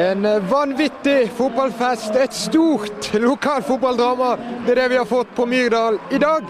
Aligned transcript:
En 0.00 0.48
vanvittig 0.48 1.30
fotballfest, 1.36 2.14
et 2.16 2.32
stort 2.32 3.12
lokalfotballdrama. 3.12 4.36
Det 4.64 4.72
er 4.72 4.78
det 4.78 4.88
vi 4.88 4.96
har 4.96 5.04
fått 5.04 5.34
på 5.36 5.44
Myrdal 5.46 5.98
i 6.10 6.18
dag. 6.18 6.46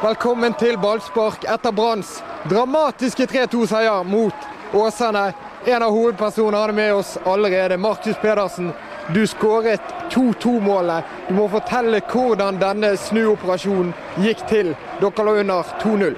Velkommen 0.00 0.54
til 0.56 0.78
ballspark 0.80 1.44
etter 1.44 1.74
Branns 1.76 2.14
dramatiske 2.48 3.26
3-2-seier 3.28 4.08
mot 4.08 4.48
Åsane. 4.72 5.26
En 5.66 5.84
av 5.84 5.92
hovedpersonene 5.92 6.62
har 6.62 6.72
det 6.72 6.78
med 6.80 6.94
oss 6.94 7.18
allerede, 7.24 7.76
Markus 7.76 8.16
Pedersen. 8.22 8.72
Du 9.12 9.26
skåret 9.28 9.94
2-2-målet. 10.14 11.04
Du 11.28 11.34
må 11.36 11.50
fortelle 11.52 12.00
hvordan 12.08 12.56
denne 12.62 12.94
snuoperasjonen 12.96 13.92
gikk 14.24 14.46
til. 14.48 14.72
Dere 15.02 15.28
lå 15.28 15.36
under 15.42 15.76
2-0. 15.84 16.16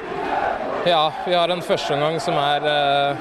Ja, 0.86 1.08
vi 1.26 1.34
har 1.34 1.50
en 1.50 1.66
førsteomgang 1.66 2.20
som 2.22 2.38
er, 2.38 2.70
eh, 2.70 3.16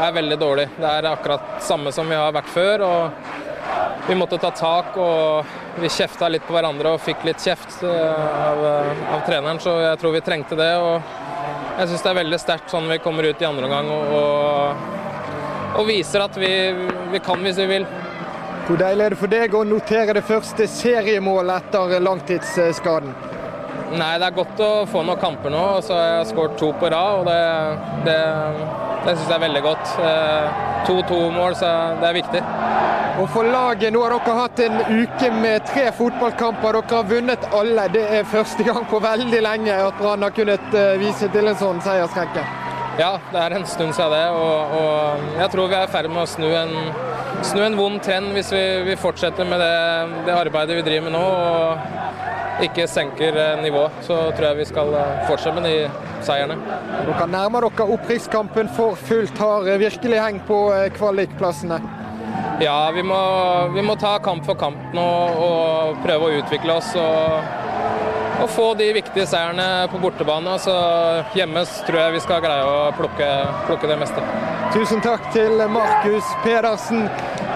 er 0.00 0.16
veldig 0.16 0.38
dårlig. 0.40 0.66
Det 0.76 0.90
er 0.90 1.08
akkurat 1.10 1.62
samme 1.64 1.92
som 1.92 2.08
vi 2.08 2.18
har 2.18 2.32
vært 2.32 2.50
før. 2.52 2.84
og 2.86 4.08
Vi 4.08 4.16
måtte 4.18 4.38
ta 4.40 4.50
tak 4.50 4.96
og 4.96 5.46
vi 5.80 5.88
kjefta 5.88 6.28
litt 6.28 6.46
på 6.46 6.54
hverandre 6.54 6.94
og 6.94 7.02
fikk 7.02 7.24
litt 7.28 7.42
kjeft 7.44 7.82
eh, 7.86 8.44
av, 8.48 8.64
eh, 8.66 9.02
av 9.14 9.24
treneren, 9.26 9.60
så 9.62 9.76
jeg 9.80 10.00
tror 10.00 10.16
vi 10.16 10.22
trengte 10.26 10.58
det. 10.58 10.72
og 10.76 11.78
Jeg 11.78 11.88
syns 11.88 12.04
det 12.04 12.10
er 12.10 12.20
veldig 12.20 12.40
sterkt 12.42 12.72
sånn 12.72 12.90
vi 12.90 13.00
kommer 13.04 13.28
ut 13.28 13.42
i 13.42 13.48
andre 13.48 13.68
omgang 13.68 13.90
og, 13.94 14.14
og, 14.20 14.86
og, 15.78 15.82
viser 15.88 16.26
at 16.26 16.36
vi, 16.40 16.52
vi 17.14 17.22
kan 17.24 17.42
hvis 17.44 17.60
vi 17.62 17.68
vil. 17.70 17.88
Hvor 18.66 18.78
deilig 18.78 19.06
er 19.06 19.14
det 19.14 19.18
for 19.18 19.32
deg 19.32 19.54
å 19.56 19.64
notere 19.66 20.14
det 20.18 20.26
første 20.26 20.68
seriemålet 20.70 21.64
etter 21.64 21.98
langtidsskaden? 22.04 23.29
Nei, 23.90 24.12
det 24.22 24.28
er 24.28 24.36
godt 24.36 24.60
å 24.62 24.70
få 24.86 25.02
noen 25.02 25.18
kamper 25.18 25.50
nå. 25.50 25.64
så 25.82 25.96
har 25.96 26.08
jeg 26.10 26.30
skåret 26.30 26.58
to 26.60 26.70
på 26.78 26.90
rad, 26.92 27.20
og 27.20 27.26
det, 27.26 27.40
det, 28.06 28.18
det 29.06 29.16
syns 29.16 29.26
jeg 29.26 29.36
er 29.36 29.44
veldig 29.46 29.62
godt. 29.64 29.94
2-2-mål, 30.86 31.56
så 31.58 31.72
det 31.98 32.08
er 32.10 32.18
viktig. 32.20 32.42
Og 33.20 33.26
for 33.34 33.44
laget, 33.50 33.90
Nå 33.92 34.00
har 34.04 34.14
dere 34.14 34.36
hatt 34.38 34.62
en 34.64 34.78
uke 35.02 35.32
med 35.34 35.66
tre 35.68 35.90
fotballkamper. 35.98 36.78
Dere 36.78 37.00
har 37.00 37.10
vunnet 37.10 37.50
alle. 37.56 37.88
Det 37.92 38.06
er 38.20 38.30
første 38.30 38.64
gang 38.64 38.86
på 38.88 39.02
veldig 39.02 39.42
lenge 39.44 39.76
at 39.90 39.98
Brann 39.98 40.24
har 40.24 40.34
kunnet 40.38 40.80
vise 41.02 41.28
til 41.34 41.50
en 41.50 41.58
sånn 41.58 41.82
seiersrekke. 41.84 42.46
Ja, 43.00 43.14
det 43.32 43.42
er 43.42 43.54
en 43.56 43.66
stund 43.68 43.94
siden 43.96 44.14
det. 44.14 44.24
Og, 44.36 44.74
og 44.78 45.36
jeg 45.38 45.52
tror 45.52 45.70
vi 45.70 45.78
er 45.78 45.88
i 45.88 45.92
ferd 45.92 46.10
med 46.12 46.22
å 46.24 46.30
snu 46.30 46.48
en, 46.48 46.74
snu 47.46 47.62
en 47.64 47.78
vond 47.78 48.00
trend 48.04 48.34
hvis 48.36 48.52
vi, 48.54 48.64
vi 48.88 48.96
fortsetter 49.00 49.48
med 49.48 49.62
det, 49.62 49.74
det 50.26 50.36
arbeidet 50.36 50.80
vi 50.80 50.86
driver 50.86 51.10
med 51.10 51.18
nå. 51.18 51.24
og 51.24 52.39
ikke 52.66 52.86
senker 52.90 53.38
nivået, 53.62 54.02
så 54.06 54.18
tror 54.36 54.50
jeg 54.50 54.60
vi 54.60 54.68
skal 54.68 54.92
fortsette 55.28 55.54
med 55.56 55.68
de 55.68 55.76
seierne. 56.26 56.58
Dere 57.06 57.28
nærmer 57.30 57.66
dere 57.68 57.88
opprykkskampen 57.96 58.70
for 58.76 58.98
fullt. 59.08 59.38
Har 59.40 59.70
virkelig 59.80 60.20
hengt 60.20 60.46
på 60.48 60.60
kvalikplassene? 60.98 61.80
Ja, 62.60 62.90
vi 62.90 63.02
må, 63.02 63.20
vi 63.74 63.82
må, 63.82 63.96
ta 63.96 64.18
kamp 64.20 64.44
for 64.44 64.58
kamp 64.60 64.92
nå 64.92 65.06
og 65.46 66.00
prøve 66.04 66.28
å 66.28 66.40
utvikle 66.42 66.76
oss. 66.76 66.90
Og, 67.00 67.56
og 68.40 68.50
få 68.52 68.66
de 68.76 68.90
viktige 68.96 69.24
seierne 69.28 69.88
på 69.92 70.00
bortebane. 70.02 70.58
Så 70.60 70.74
hjemme 71.38 71.64
tror 71.86 72.02
jeg 72.02 72.16
vi 72.18 72.22
skal 72.26 72.44
greie 72.44 72.66
å 72.68 72.90
plukke, 72.98 73.30
plukke 73.68 73.88
det 73.88 73.96
meste. 74.02 74.24
Tusen 74.76 75.00
takk 75.04 75.30
til 75.32 75.56
Markus 75.72 76.28
Pedersen. 76.44 77.08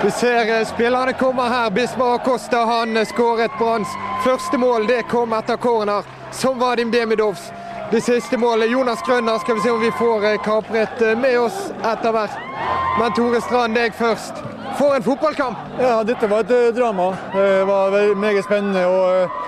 Du 0.04 0.10
ser 0.10 0.64
spillerne 0.64 1.12
kommer 1.12 1.42
her. 1.42 1.70
Bismar 1.70 2.14
Acosta 2.14 2.56
han 2.56 3.06
skåret 3.06 3.50
Branns 3.58 3.88
første 4.24 4.58
mål. 4.58 4.86
Det 4.86 5.02
kom 5.02 5.32
etter 5.32 5.56
corner, 5.56 6.02
som 6.32 6.58
Vadim 6.58 6.90
Demidovs. 6.90 7.52
Det 7.90 8.00
siste 8.00 8.36
målet. 8.36 8.68
Jonas 8.70 9.00
Grønner 9.06 9.38
skal 9.38 9.54
vi 9.54 9.60
se 9.60 9.70
om 9.70 9.80
vi 9.80 9.90
får 9.90 10.36
kapret 10.44 11.00
med 11.22 11.38
oss 11.40 11.70
etter 11.80 12.12
hvert. 12.12 12.36
Men 13.00 13.16
Tore 13.16 13.40
Strand, 13.40 13.78
deg 13.80 13.96
først. 13.96 14.44
For 14.76 14.92
en 14.92 15.06
fotballkamp! 15.08 15.64
Ja, 15.80 15.96
dette 16.04 16.28
var 16.28 16.44
et 16.44 16.76
drama. 16.76 17.08
Det 17.32 17.64
var 17.64 18.14
meget 18.14 18.44
spennende. 18.44 18.86
og 18.86 19.40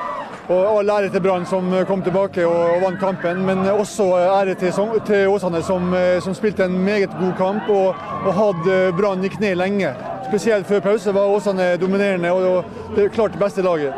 og 0.49 0.79
all 0.79 0.91
ære 0.91 1.09
til 1.11 1.23
Brann 1.23 1.47
som 1.47 1.73
kom 1.89 2.03
tilbake 2.07 2.45
og, 2.47 2.77
vant 2.83 3.01
kampen, 3.01 3.41
men 3.47 3.65
også 3.67 4.05
ære 4.15 4.55
til, 4.55 4.73
til 5.06 5.28
Åsane 5.28 5.62
som, 5.62 5.94
som, 6.23 6.34
spilte 6.34 6.65
en 6.65 6.78
meget 6.84 7.11
god 7.21 7.33
kamp 7.38 7.69
og, 7.69 7.97
og 8.23 8.34
hadde 8.34 8.93
Brann 8.94 9.25
i 9.25 9.28
kne 9.28 9.56
lenge. 9.59 9.91
Spesielt 10.26 10.66
før 10.66 10.81
pause 10.81 11.12
var 11.14 11.31
Åsane 11.31 11.76
dominerende 11.78 12.32
og 12.34 12.64
det 12.97 13.12
klart 13.14 13.32
det 13.32 13.41
beste 13.41 13.62
laget. 13.62 13.94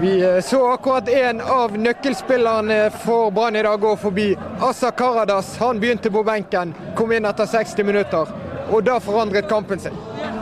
Vi 0.00 0.12
så 0.42 0.60
akkurat 0.72 1.08
en 1.08 1.40
av 1.40 1.74
nøkkelspillerne 1.76 2.78
for 3.02 3.30
Brann 3.34 3.56
i 3.58 3.62
dag 3.66 3.80
gå 3.80 3.96
forbi. 4.00 4.28
Assa 4.62 4.90
Karadas 4.90 5.56
han 5.58 5.80
begynte 5.80 6.10
på 6.10 6.22
benken, 6.24 6.74
kom 6.96 7.12
inn 7.12 7.26
etter 7.28 7.50
60 7.50 7.84
minutter. 7.84 8.30
Og 8.70 8.84
da 8.86 9.00
forandret 9.02 9.50
kampen 9.50 9.82
seg. 9.82 9.96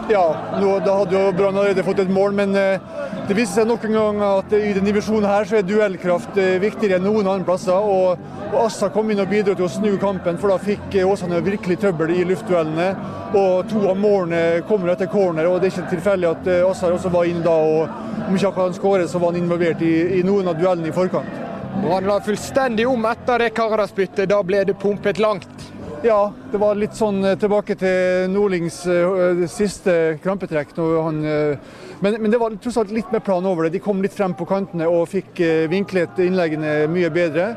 Ja, 0.09 0.25
nå, 0.61 0.79
da 0.81 0.95
hadde 1.03 1.13
jo 1.13 1.33
Brann 1.37 1.57
allerede 1.59 1.85
fått 1.85 1.99
et 2.01 2.09
mål, 2.09 2.33
men 2.33 2.55
det 2.57 3.35
viser 3.37 3.59
seg 3.59 3.67
nok 3.69 3.83
en 3.85 3.97
gang 3.99 4.23
at 4.25 4.55
i 4.57 4.71
denne 4.73 4.89
divisjonen 4.89 5.29
her 5.29 5.45
så 5.45 5.59
er 5.59 5.67
duellkraft 5.69 6.39
viktigere 6.63 6.97
enn 6.97 7.05
noen 7.05 7.29
andre 7.29 7.45
plasser. 7.45 7.77
Og, 7.77 8.23
og 8.49 8.57
Assa 8.63 8.89
kom 8.95 9.13
inn 9.13 9.21
og 9.21 9.29
bidro 9.29 9.53
til 9.59 9.67
å 9.67 9.71
snu 9.73 9.91
kampen, 10.01 10.41
for 10.41 10.55
da 10.55 10.57
fikk 10.63 10.97
Åsane 11.05 11.43
virkelig 11.45 11.77
trøbbel 11.83 12.15
i 12.17 12.25
luftduellene. 12.31 12.89
Og 13.37 13.69
to 13.69 13.85
av 13.91 14.01
målene 14.01 14.63
kommer 14.69 14.95
etter 14.95 15.13
corner, 15.13 15.51
og 15.51 15.61
det 15.61 15.69
er 15.69 15.77
ikke 15.77 15.93
tilfeldig 15.99 16.31
at 16.31 16.53
Assa 16.71 16.89
også 16.95 17.13
var 17.13 17.29
inn 17.29 17.45
da. 17.45 17.53
og 17.53 18.25
Om 18.31 18.33
ikke 18.33 18.49
akkurat 18.49 18.65
han 18.71 18.79
skåret, 18.81 19.13
så 19.13 19.21
var 19.21 19.35
han 19.35 19.43
involvert 19.43 19.85
i, 19.85 19.95
i 20.23 20.25
noen 20.25 20.49
av 20.49 20.57
duellene 20.57 20.89
i 20.89 20.97
forkant. 20.97 21.45
Brann 21.83 22.09
la 22.09 22.17
fullstendig 22.25 22.89
om 22.89 23.05
etter 23.13 23.45
det 23.45 23.53
Karadas-byttet. 23.61 24.33
Da 24.33 24.41
ble 24.43 24.65
det 24.73 24.81
pumpet 24.81 25.21
langt. 25.21 25.69
Ja, 26.03 26.33
det 26.53 26.59
var 26.63 26.77
litt 26.79 26.95
sånn 26.95 27.25
tilbake 27.43 27.75
til 27.75 28.29
Nordlings 28.31 28.77
uh, 28.87 29.41
siste 29.51 29.93
krampetrekk. 30.23 30.71
Han, 30.79 31.19
uh, 31.27 31.81
men, 31.99 32.21
men, 32.23 32.31
det 32.31 32.39
var 32.39 32.55
tross 32.63 32.79
alt 32.79 32.93
litt 32.95 33.11
mer 33.11 33.25
plan 33.27 33.47
over 33.51 33.67
det. 33.67 33.73
De 33.75 33.83
kom 33.83 33.99
litt 34.05 34.15
frem 34.15 34.37
på 34.39 34.47
kantene 34.47 34.87
og 34.87 35.09
fikk 35.11 35.43
uh, 35.43 35.67
vinklet 35.73 36.23
innleggene 36.23 36.87
mye 36.93 37.11
bedre. 37.11 37.49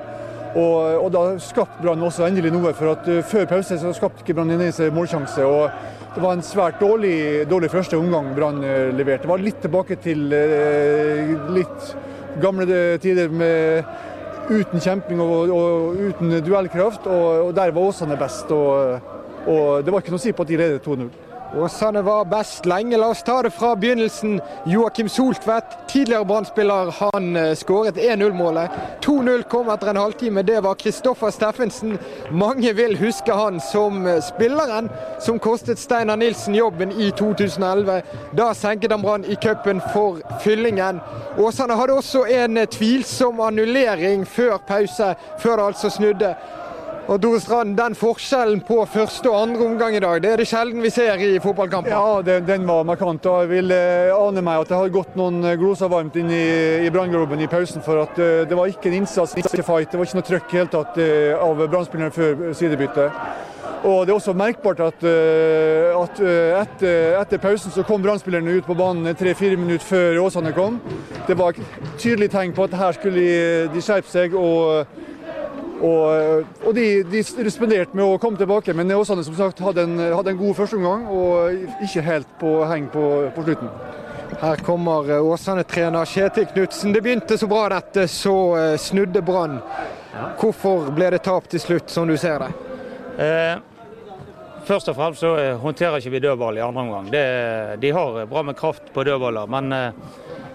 Og, 0.56 1.06
og 1.06 1.12
da 1.14 1.24
skapte 1.38 1.86
Brann 1.86 2.02
også 2.02 2.26
endelig 2.26 2.50
noe, 2.56 2.74
for 2.76 2.96
at 2.96 3.06
før 3.30 3.46
pause 3.54 3.78
så 3.78 3.94
skapte 3.96 4.26
ikke 4.26 4.40
Brann 4.40 4.58
en 4.58 4.66
målsjanse. 4.98 5.46
og 5.46 6.16
Det 6.16 6.26
var 6.26 6.34
en 6.34 6.44
svært 6.44 6.82
dårlig, 6.82 7.46
dårlig 7.48 7.70
første 7.72 8.00
omgang 8.02 8.34
Brann 8.36 8.60
leverte. 8.98 9.28
Det 9.28 9.32
var 9.32 9.46
litt 9.46 9.62
tilbake 9.64 10.02
til 10.02 10.26
litt 11.56 11.94
gamle 12.42 12.98
tider 13.06 13.32
med 13.32 13.86
uten 14.52 14.84
kjemping 14.84 15.22
og, 15.24 15.52
og 15.56 16.00
uten 16.10 16.38
duellkraft, 16.46 17.08
og, 17.08 17.28
og, 17.48 17.52
der 17.56 17.72
var 17.72 17.90
Åsane 17.90 18.18
best. 18.20 18.52
Og, 18.52 19.00
og, 19.48 19.84
det 19.86 19.94
var 19.94 20.04
ikke 20.04 20.14
noe 20.14 20.22
å 20.22 20.26
si 20.26 20.34
på 20.36 20.46
at 20.46 20.52
de 20.52 20.60
ledet 20.60 20.88
2-0. 20.88 21.10
Åsane 21.58 22.02
var 22.02 22.26
best 22.26 22.66
lenge. 22.66 22.98
La 22.98 23.08
oss 23.08 23.24
ta 23.24 23.42
det 23.42 23.50
fra 23.52 23.76
begynnelsen. 23.76 24.42
Joakim 24.66 25.10
Soltvedt, 25.10 25.66
tidligere 25.88 26.26
Brann-spiller, 26.26 26.94
han 27.00 27.56
skåret 27.56 27.98
1-0-målet. 27.98 28.70
2-0 29.02 29.44
kom 29.44 29.70
etter 29.70 29.92
en 29.92 30.00
halvtime. 30.00 30.44
Det 30.48 30.62
var 30.64 30.76
Kristoffer 30.76 31.32
Steffensen. 31.32 31.98
Mange 32.32 32.74
vil 32.74 32.96
huske 32.98 33.36
han 33.36 33.60
som 33.60 34.08
spilleren 34.24 34.88
som 35.20 35.40
kostet 35.40 35.80
Steinar 35.80 36.16
Nilsen 36.16 36.56
jobben 36.56 36.92
i 36.92 37.12
2011. 37.12 38.02
Da 38.32 38.54
senket 38.56 38.96
han 38.96 39.04
Brann 39.04 39.28
i 39.28 39.36
cupen 39.36 39.84
for 39.94 40.24
fyllingen. 40.44 41.04
Åsane 41.38 41.76
hadde 41.76 42.00
også 42.00 42.24
en 42.32 42.64
tvilsom 42.68 43.44
annullering 43.44 44.24
før 44.28 44.56
pause, 44.68 45.16
før 45.44 45.58
det 45.58 45.70
altså 45.74 45.90
snudde. 45.90 46.36
Og 47.10 47.18
Dorestrand, 47.22 47.74
Den 47.78 47.96
forskjellen 47.98 48.62
på 48.66 48.78
første 48.86 49.30
og 49.30 49.42
andre 49.42 49.66
omgang 49.66 49.96
i 49.98 50.02
dag, 50.04 50.22
det 50.22 50.32
er 50.32 50.42
det 50.42 50.48
sjelden 50.48 50.84
vi 50.84 50.92
ser 50.94 51.18
i 51.18 51.40
fotballkamper? 51.42 51.92
Ja, 51.92 52.22
den, 52.22 52.46
den 52.46 52.68
var 52.68 52.84
markant. 52.86 53.26
og 53.26 53.42
Jeg 53.42 53.50
vil 53.50 53.74
eh, 53.74 54.14
ane 54.14 54.44
meg 54.46 54.62
at 54.62 54.70
det 54.70 54.78
har 54.78 54.94
gått 54.94 55.18
noen 55.18 55.42
gloser 55.58 55.90
varmt 55.90 56.16
inn 56.16 56.30
i, 56.30 56.46
i 56.86 56.92
branngroben 56.94 57.42
i 57.42 57.50
pausen. 57.50 57.82
For 57.82 58.04
at 58.04 58.22
eh, 58.22 58.44
det 58.46 58.58
var 58.58 58.70
ikke 58.70 58.92
en 58.92 59.00
innsats, 59.02 59.34
ikke 59.34 59.66
fight, 59.66 59.90
det 59.90 59.98
var 59.98 60.08
ikke 60.08 60.20
noe 60.20 60.30
trøkk 60.30 60.56
helt 60.60 60.76
tatt 60.78 61.02
eh, 61.02 61.34
av 61.34 61.66
brannspillerne 61.66 62.14
før 62.14 62.54
sidebyttet. 62.58 63.18
Og 63.82 64.06
Det 64.06 64.14
er 64.14 64.18
også 64.20 64.38
merkbart 64.38 64.78
at, 64.86 65.02
uh, 65.02 66.04
at 66.04 66.20
etter, 66.22 67.16
etter, 67.18 67.40
pausen 67.42 67.74
så 67.74 67.82
kom 67.82 68.04
brannspillerne 68.04 68.60
ut 68.60 68.68
på 68.68 68.76
banen 68.78 69.16
tre-fire 69.18 69.58
minutter 69.58 69.88
før 69.88 70.20
Åsane 70.28 70.52
kom. 70.54 70.78
Det 71.26 71.34
var 71.40 71.58
et 71.58 71.80
tydelig 71.98 72.30
tegn 72.30 72.54
på 72.54 72.68
at 72.70 72.78
her 72.78 72.94
skulle 72.94 73.24
de 73.74 73.82
skjerpe 73.82 74.12
seg. 74.12 74.38
og 74.38 74.86
og, 75.82 76.46
og 76.66 76.76
de, 76.78 76.86
de, 77.10 77.24
responderte 77.46 77.98
med 77.98 78.06
å 78.06 78.20
komme 78.22 78.38
tilbake, 78.40 78.76
men 78.78 78.94
Åsane 78.96 79.26
som 79.26 79.38
sagt 79.38 79.62
hadde 79.66 79.86
en, 79.88 79.98
hadde 80.14 80.34
en 80.34 80.40
god 80.40 80.60
førsteomgang 80.60 81.08
og 81.10 81.86
ikke 81.88 82.06
helt 82.06 82.38
på 82.42 82.54
heng 82.70 82.88
på, 82.94 83.08
på 83.36 83.46
slutten. 83.48 83.72
Her 84.42 84.62
kommer 84.66 85.10
Åsane-trener 85.20 86.08
Kjetil 86.08 86.48
Knutsen. 86.54 86.94
Det 86.96 87.02
begynte 87.04 87.38
så 87.38 87.50
bra 87.52 87.66
dette, 87.74 88.08
så 88.10 88.36
snudde 88.80 89.22
Brann. 89.26 89.60
Hvorfor 90.40 90.90
ble 90.96 91.12
det 91.14 91.24
tap 91.26 91.50
til 91.52 91.62
slutt, 91.62 91.92
som 91.92 92.08
du 92.10 92.16
ser 92.20 92.46
det? 92.46 92.52
Eh, 93.22 93.60
først 94.72 94.88
og 94.88 94.96
fremst 94.96 95.20
så 95.20 95.32
håndterer 95.60 96.00
ikke 96.00 96.14
vi 96.14 96.20
dødball 96.24 96.58
i 96.58 96.64
andre 96.64 96.82
omgang. 96.86 97.12
Det, 97.12 97.24
de 97.82 97.92
har 97.92 98.26
bra 98.26 98.42
med 98.42 98.56
kraft 98.56 98.94
på 98.94 99.04
dødballer, 99.04 99.50
men 99.52 99.74
eh, 99.76 99.94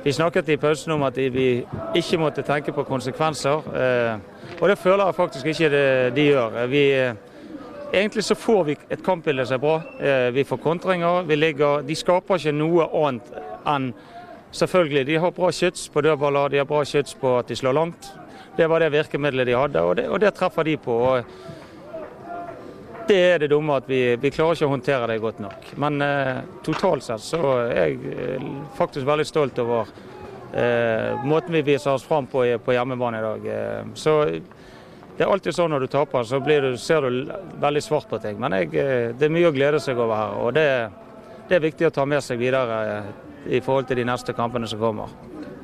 vi 0.04 0.12
snakket 0.12 0.48
i 0.48 0.56
pausen 0.56 0.94
om 0.94 1.02
at 1.04 1.16
vi 1.16 1.48
ikke 1.94 2.18
måtte 2.18 2.44
tenke 2.46 2.72
på 2.72 2.86
konsekvenser. 2.88 3.66
Eh, 3.76 4.60
og 4.60 4.68
det 4.70 4.78
føler 4.78 5.04
jeg 5.04 5.18
faktisk 5.18 5.46
ikke 5.52 5.70
det, 5.74 5.88
de 6.16 6.28
gjør. 6.30 6.60
Vi, 6.72 6.84
Egentlig 7.94 8.24
så 8.24 8.34
får 8.34 8.64
vi 8.64 8.76
et 8.90 9.02
kampbilde 9.04 9.46
som 9.46 9.54
er 9.54 9.62
bra. 9.62 9.76
Eh, 10.00 10.34
vi 10.34 10.44
får 10.44 10.56
kontringer. 10.56 11.22
Vi 11.22 11.36
ligger, 11.36 11.84
de 11.86 11.94
skaper 11.94 12.40
ikke 12.40 12.56
noe 12.56 12.88
annet 12.92 13.34
enn 13.66 13.92
Selvfølgelig, 14.56 15.02
de 15.06 15.16
har 15.20 15.32
bra 15.34 15.50
skyts 15.52 15.88
på 15.92 16.00
dødballer, 16.00 16.48
de 16.48 16.58
har 16.62 16.64
bra 16.64 16.78
skyts 16.86 17.16
på 17.20 17.34
at 17.38 17.48
de 17.50 17.56
slår 17.58 17.74
langt. 17.76 18.06
Det 18.56 18.68
var 18.70 18.80
det 18.80 18.92
virkemidlet 18.94 19.46
de 19.50 19.56
hadde, 19.58 19.82
og 19.82 19.96
det, 19.98 20.06
og 20.08 20.20
det 20.22 20.30
treffer 20.38 20.64
de 20.64 20.76
på. 20.80 20.94
Og 21.10 21.24
det 23.08 23.20
er 23.20 23.38
det 23.38 23.50
dumme 23.50 23.76
at 23.78 23.88
vi, 23.88 24.00
vi, 24.20 24.30
klarer 24.34 24.56
ikke 24.56 24.66
å 24.66 24.72
håndtere 24.74 25.08
det 25.10 25.20
godt 25.22 25.40
nok. 25.42 25.70
Men 25.82 26.02
eh, 26.02 26.42
totalt 26.66 27.06
sett 27.06 27.22
så 27.24 27.40
er 27.62 27.72
jeg 27.76 28.12
eh, 28.12 28.46
faktisk 28.78 29.06
veldig 29.06 29.26
stolt 29.28 29.58
over 29.62 29.90
eh, 30.52 31.24
måten 31.26 31.54
vi 31.54 31.64
viser 31.66 31.94
oss 31.94 32.06
fram 32.06 32.26
på 32.30 32.44
på 32.64 32.76
hjemmebane 32.76 33.20
i 33.20 33.26
dag. 33.26 33.46
Eh, 33.56 33.92
så 33.94 34.16
det 35.16 35.24
er 35.24 35.32
alltid 35.32 35.54
sånn 35.56 35.72
når 35.72 35.86
du 35.86 35.92
taper, 35.92 36.26
så 36.28 36.40
du, 36.44 36.76
ser 36.76 37.06
du 37.06 37.30
veldig 37.62 37.82
svart 37.84 38.08
på 38.10 38.18
ting. 38.20 38.40
Men 38.40 38.58
jeg, 38.58 38.74
eh, 38.74 39.14
det 39.16 39.28
er 39.28 39.36
mye 39.38 39.48
å 39.48 39.54
glede 39.54 39.80
seg 39.80 39.98
over 39.98 40.16
her. 40.16 40.36
Og 40.42 40.52
det, 40.56 40.66
det 41.48 41.56
er 41.56 41.64
viktig 41.70 41.88
å 41.88 41.94
ta 41.94 42.04
med 42.04 42.24
seg 42.24 42.42
videre 42.42 43.04
i 43.46 43.62
forhold 43.62 43.88
til 43.88 44.02
de 44.02 44.10
neste 44.10 44.34
kampene 44.36 44.68
som 44.68 44.82
kommer. 44.82 45.14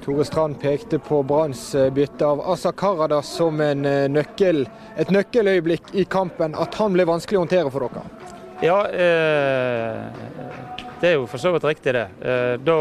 Tore 0.05 0.25
Strand 0.25 0.61
pekte 0.61 0.99
på 0.99 1.23
Branns 1.23 1.75
eh, 1.75 1.93
bytte 1.93 2.27
av 2.27 2.41
Asa 2.51 2.73
Karadas 2.73 3.29
som 3.37 3.61
eh, 3.61 3.75
nøkkel, 4.11 4.65
et 4.99 5.11
nøkkeløyeblikk 5.15 5.93
i 5.95 6.05
kampen. 6.11 6.57
At 6.59 6.75
han 6.81 6.97
ble 6.97 7.07
vanskelig 7.07 7.39
å 7.39 7.45
håndtere 7.45 7.71
for 7.71 7.87
dere? 7.87 8.03
Ja, 8.67 8.81
eh, 8.91 10.01
det 11.01 11.13
er 11.13 11.15
jo 11.21 11.29
for 11.31 11.39
så 11.43 11.55
vidt 11.55 11.69
riktig 11.71 11.95
det. 11.95 12.09
Eh, 12.19 12.57
da, 12.67 12.77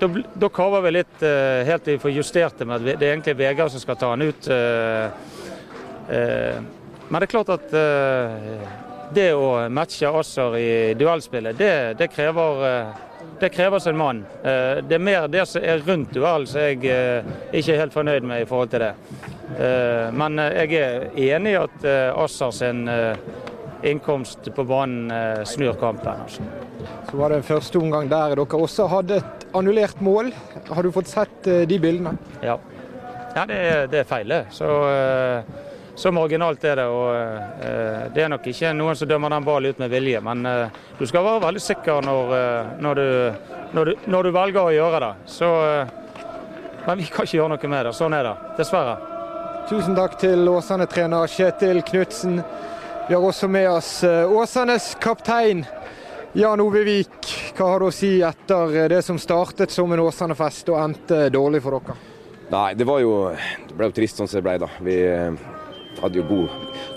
da, 0.00 0.10
da 0.40 0.52
kaver 0.56 0.86
vi 0.88 0.94
litt 0.96 1.22
eh, 1.24 1.68
helt 1.68 1.84
til 1.84 1.98
vi 1.98 2.04
får 2.06 2.16
justert 2.16 2.58
det 2.60 2.68
med 2.68 2.80
at 2.80 2.88
det 2.96 2.96
er 2.96 3.12
egentlig 3.12 3.36
Vegard 3.42 3.76
som 3.76 3.84
skal 3.84 4.00
ta 4.00 4.14
han 4.14 4.24
ut. 4.24 4.48
Eh, 4.48 5.06
men 7.06 7.20
det 7.20 7.26
er 7.26 7.32
klart 7.32 7.50
at 7.50 7.72
det 9.14 9.30
å 9.34 9.68
matche 9.70 10.10
Asser 10.10 10.56
i 10.58 10.70
duellspillet, 10.98 11.58
det, 11.58 11.74
det 12.00 12.08
krever 12.12 12.64
det 13.40 13.48
krever 13.48 13.88
en 13.88 13.96
mann. 13.96 14.24
Eh, 14.42 14.82
det 14.88 14.96
er 14.96 15.02
mer 15.02 15.28
det 15.28 15.44
som 15.48 15.64
er 15.64 15.82
rundt 15.84 16.12
duellen 16.14 16.48
som 16.48 16.62
jeg 16.62 16.80
eh, 16.88 17.26
ikke 17.52 17.74
er 17.74 17.82
helt 17.82 17.96
fornøyd 17.96 18.26
med 18.28 18.44
i 18.44 18.46
forhold 18.48 18.72
til 18.72 18.84
det. 18.86 18.92
Eh, 19.56 20.06
men 20.16 20.40
jeg 20.40 20.78
er 20.80 21.08
enig 21.34 21.52
i 21.52 21.58
at 21.60 21.88
Asser 22.16 22.54
sin 22.54 22.86
innkomst 23.86 24.48
på 24.56 24.64
banen 24.66 25.12
snur 25.46 25.76
kampen. 25.78 26.22
Altså. 26.24 26.46
Så 27.10 27.18
var 27.20 27.30
det 27.30 27.42
en 27.42 27.46
første 27.46 27.78
omgang 27.78 28.08
der 28.10 28.34
dere 28.34 28.62
også 28.62 28.88
hadde 28.90 29.20
et 29.20 29.46
annullert 29.54 30.00
mål. 30.02 30.32
Har 30.70 30.82
du 30.82 30.90
fått 30.94 31.12
sett 31.12 31.44
de 31.44 31.78
bildene? 31.82 32.16
Ja, 32.42 32.56
ja 33.36 33.44
det, 33.46 33.60
er, 33.60 33.86
det 33.92 34.00
er 34.00 34.08
feil. 34.08 34.32
Så 34.50 34.70
så 35.96 36.12
marginalt 36.12 36.64
er 36.64 36.76
det. 36.76 36.86
og 36.92 37.16
eh, 37.16 38.08
Det 38.14 38.22
er 38.22 38.28
nok 38.28 38.46
ikke 38.50 38.72
noen 38.76 38.96
som 38.98 39.08
dømmer 39.08 39.32
den 39.32 39.46
ballen 39.46 39.72
ut 39.72 39.78
med 39.80 39.92
vilje, 39.92 40.20
men 40.20 40.44
eh, 40.46 40.80
du 40.98 41.06
skal 41.08 41.24
være 41.24 41.44
veldig 41.46 41.62
sikker 41.64 42.04
når, 42.04 42.34
eh, 42.36 42.74
når, 42.84 43.00
du, 43.00 43.54
når, 43.72 43.90
du, 43.90 44.08
når, 44.12 44.28
du, 44.28 44.32
velger 44.36 44.60
å 44.60 44.74
gjøre 44.76 45.00
det. 45.06 45.12
Så, 45.32 45.48
men 46.84 47.00
vi 47.00 47.08
kan 47.08 47.24
ikke 47.24 47.40
gjøre 47.40 47.54
noe 47.54 47.72
med 47.72 47.88
det. 47.88 47.94
Sånn 47.96 48.16
er 48.18 48.28
det, 48.28 48.34
dessverre. 48.60 48.98
Tusen 49.70 49.96
takk 49.96 50.18
til 50.20 50.46
Åsane-trener 50.52 51.32
Kjetil 51.32 51.80
Knutsen. 51.88 52.38
Vi 53.08 53.14
har 53.14 53.24
også 53.24 53.48
med 53.50 53.66
oss 53.70 53.90
Åsanes 54.04 54.92
kaptein 55.02 55.64
Jan 56.36 56.60
Ove 56.60 56.84
Vik. 56.86 57.32
Hva 57.56 57.72
har 57.72 57.80
du 57.80 57.88
å 57.88 57.94
si 57.94 58.18
etter 58.22 58.90
det 58.92 59.00
som 59.06 59.18
startet 59.18 59.72
som 59.72 59.90
en 59.94 60.04
Åsane-fest 60.04 60.68
og 60.74 60.82
endte 60.82 61.26
dårlig 61.34 61.64
for 61.64 61.80
dere? 61.80 61.96
Nei, 62.52 62.68
det 62.78 62.86
var 62.86 63.00
jo 63.02 63.14
Det 63.32 63.74
ble 63.74 63.88
jo 63.88 63.94
trist 63.96 64.20
sånn 64.20 64.28
som 64.30 64.38
det 64.38 64.46
ble, 64.46 64.58
da. 64.62 64.68
Vi 64.84 64.98
hadde 66.02 66.20
jo 66.20 66.24
god, 66.28 66.48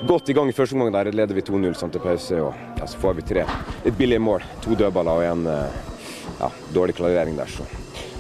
godt 0.08 0.30
i 0.30 0.36
gang 0.38 0.50
i 0.50 0.56
første 0.56 0.76
omgang. 0.76 0.92
Der 0.94 1.12
leder 1.16 1.38
vi 1.38 1.44
2-0 1.46 1.78
sånn 1.78 1.94
til 1.94 2.04
pause. 2.04 2.42
og 2.42 2.80
ja, 2.80 2.88
Så 2.88 3.00
får 3.02 3.20
vi 3.20 3.28
tre 3.30 3.46
litt 3.86 3.98
billige 3.98 4.24
mål. 4.24 4.44
To 4.66 4.76
dødballer 4.78 5.22
og 5.22 5.26
en 5.28 5.48
eh, 5.48 5.80
ja, 6.40 6.52
dårlig 6.76 6.98
klarering 7.00 7.38
der. 7.40 7.50
Så 7.50 7.66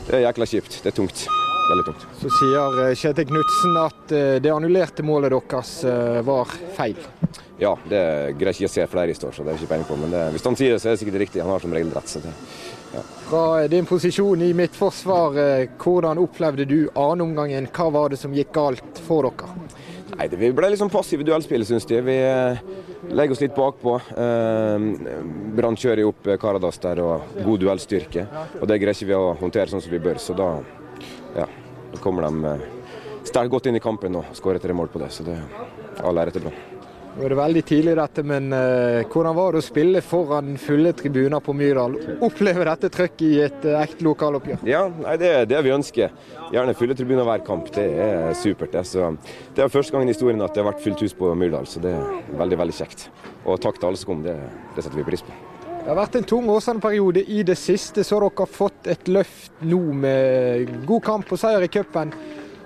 det 0.07 0.19
er 0.19 0.25
jækla 0.27 0.49
kjipt. 0.49 0.79
Det 0.83 0.93
er 0.93 0.97
tungt. 1.01 1.25
Veldig 1.69 1.85
tungt. 1.89 2.07
Så 2.21 2.31
sier 2.39 2.79
eh, 2.85 2.95
Kjetil 2.97 3.29
Knutsen 3.29 3.77
at 3.83 4.15
eh, 4.15 4.39
det 4.43 4.53
annullerte 4.53 5.05
målet 5.05 5.33
deres 5.35 5.75
var 6.25 6.55
feil. 6.77 6.97
Ja, 7.59 7.73
det 7.91 8.01
greier 8.39 8.55
ikke 8.55 8.69
å 8.69 8.71
se 8.71 8.85
flere 8.87 9.11
i 9.11 9.15
står, 9.17 9.33
så 9.35 9.43
det 9.43 9.51
er 9.51 9.59
ikke 9.59 9.73
peiling 9.73 9.87
på. 9.89 9.99
Men 9.99 10.13
det, 10.15 10.25
hvis 10.33 10.45
han 10.47 10.55
sier 10.55 10.75
det, 10.75 10.81
så 10.81 10.89
er 10.89 10.95
det 10.95 11.01
sikkert 11.03 11.23
riktig. 11.25 11.43
Han 11.43 11.51
har 11.51 11.63
som 11.63 11.75
regel 11.75 11.91
rett. 11.91 12.07
så 12.07 12.23
det 12.23 12.31
ja. 12.89 13.01
Fra 13.27 13.67
din 13.69 13.85
posisjon 13.85 14.41
i 14.41 14.47
midtforsvar, 14.57 15.35
hvordan 15.77 16.17
opplevde 16.23 16.65
du 16.65 16.79
annenomgangen? 16.95 17.67
Hva 17.75 17.91
var 17.93 18.09
det 18.09 18.17
som 18.17 18.33
gikk 18.33 18.49
galt 18.55 19.03
for 19.05 19.27
dere? 19.27 19.51
Nei, 20.17 20.27
Vi 20.31 20.49
ble 20.55 20.71
sånn 20.77 20.91
passive 20.91 21.25
duellspill, 21.27 21.65
syns 21.67 21.85
de. 21.89 21.99
Vi 22.05 22.15
eh, 22.23 22.61
legger 23.13 23.35
oss 23.35 23.43
litt 23.43 23.55
bakpå. 23.57 23.95
Eh, 24.15 24.87
Brann 25.57 25.77
kjører 25.79 26.05
opp 26.07 26.29
eh, 26.29 26.39
Karadas 26.41 26.81
der 26.83 27.03
og 27.03 27.37
god 27.45 27.63
duellstyrke. 27.65 28.25
Og 28.59 28.65
det 28.69 28.79
greier 28.81 28.97
ikke 28.97 29.11
vi 29.11 29.17
å 29.19 29.35
håndtere 29.39 29.71
sånn 29.73 29.83
som 29.85 29.93
vi 29.93 30.01
bør. 30.03 30.21
Så 30.21 30.37
da, 30.37 30.49
ja, 31.37 31.47
kommer 32.03 32.27
de 32.27 32.57
sterkt 33.29 33.53
godt 33.53 33.69
inn 33.69 33.77
i 33.77 33.83
kampen 33.83 34.17
og 34.19 34.33
skårer 34.37 34.63
tre 34.63 34.75
mål 34.75 34.91
på 34.93 35.03
det. 35.03 35.13
Så 35.13 35.27
det 35.27 35.37
er 35.37 36.03
all 36.05 36.21
ære 36.23 36.35
til 36.35 36.47
Brann. 36.47 36.68
Nå 37.19 37.25
er 37.27 37.33
det 37.33 37.35
veldig 37.35 37.61
tidlig 37.67 37.93
dette, 37.99 38.23
men 38.23 38.45
uh, 38.55 39.01
hvordan 39.11 39.35
var 39.35 39.51
det 39.51 39.59
å 39.59 39.65
spille 39.65 39.99
foran 39.99 40.53
fulle 40.55 40.93
tribuner 40.95 41.41
på 41.43 41.51
Myrdal? 41.51 41.97
Oppleve 42.23 42.63
dette 42.69 42.87
trøkket 42.95 43.23
i 43.27 43.41
et 43.43 43.67
uh, 43.67 43.73
ekte 43.81 44.05
lokaloppgjør? 44.07 44.63
Ja, 44.63 44.85
nei, 44.87 45.17
det 45.19 45.33
er 45.41 45.49
det 45.51 45.59
vi 45.65 45.73
ønsker. 45.75 46.15
Gjerne 46.55 46.77
fulle 46.79 46.95
tribuner 46.95 47.27
hver 47.27 47.43
kamp. 47.43 47.67
Det 47.75 47.83
er 48.05 48.31
supert. 48.39 48.71
Det, 48.71 48.85
så, 48.87 49.09
det 49.51 49.65
er 49.65 49.73
første 49.73 49.97
gang 49.97 50.07
i 50.07 50.13
historien 50.13 50.39
at 50.47 50.55
det 50.55 50.63
har 50.63 50.69
vært 50.69 50.85
fullt 50.85 51.03
hus 51.03 51.17
på 51.19 51.33
Myrdal, 51.35 51.67
så 51.67 51.83
det 51.83 51.91
er 51.91 52.39
veldig 52.39 52.63
veldig 52.63 52.79
kjekt. 52.79 53.09
Og 53.43 53.59
takk 53.59 53.81
til 53.81 53.91
alle 53.91 53.99
som 53.99 54.13
kom, 54.13 54.23
det, 54.23 54.39
det 54.77 54.87
setter 54.87 55.01
vi 55.01 55.09
pris 55.11 55.27
på. 55.27 55.35
Det 55.67 55.91
har 55.91 55.99
vært 55.99 56.15
en 56.21 56.31
tung 56.31 56.47
Åsane-periode 56.55 57.27
i 57.35 57.43
det 57.43 57.59
siste, 57.59 58.07
så 58.07 58.23
dere 58.23 58.45
har 58.45 58.55
fått 58.61 58.87
et 58.95 59.11
løft 59.11 59.59
nå 59.67 59.81
med 60.05 60.71
god 60.87 61.03
kamp 61.03 61.35
og 61.35 61.43
seier 61.43 61.67
i 61.67 61.71
cupen. 61.71 62.15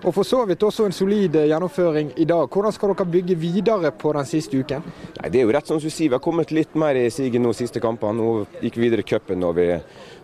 Og 0.03 0.11
for 0.11 0.27
så 0.27 0.41
vidt 0.43 0.63
også 0.67 0.83
en 0.83 0.95
solid 0.95 1.35
eh, 1.39 1.45
gjennomføring 1.47 2.09
i 2.19 2.25
dag. 2.27 2.49
Hvordan 2.51 2.73
skal 2.75 2.91
dere 2.91 3.05
bygge 3.07 3.35
videre 3.39 3.91
på 3.95 4.11
den 4.17 4.25
siste 4.27 4.59
uken? 4.59 4.83
Nei, 5.15 5.29
det 5.31 5.39
er 5.39 5.45
jo 5.47 5.53
rett 5.55 5.69
som 5.69 5.79
du 5.79 5.87
sier, 5.87 6.09
Vi 6.09 6.17
har 6.17 6.23
kommet 6.23 6.51
litt 6.51 6.75
mer 6.75 6.99
i 6.99 7.05
siget 7.13 7.39
nå 7.39 7.53
siste 7.55 7.79
kampene. 7.83 8.19
Nå 8.19 8.63
gikk 8.65 8.79
vi 8.81 8.83
videre 8.89 9.05
i 9.05 9.07
cupen 9.07 9.45
og 9.47 9.55
vi 9.55 9.69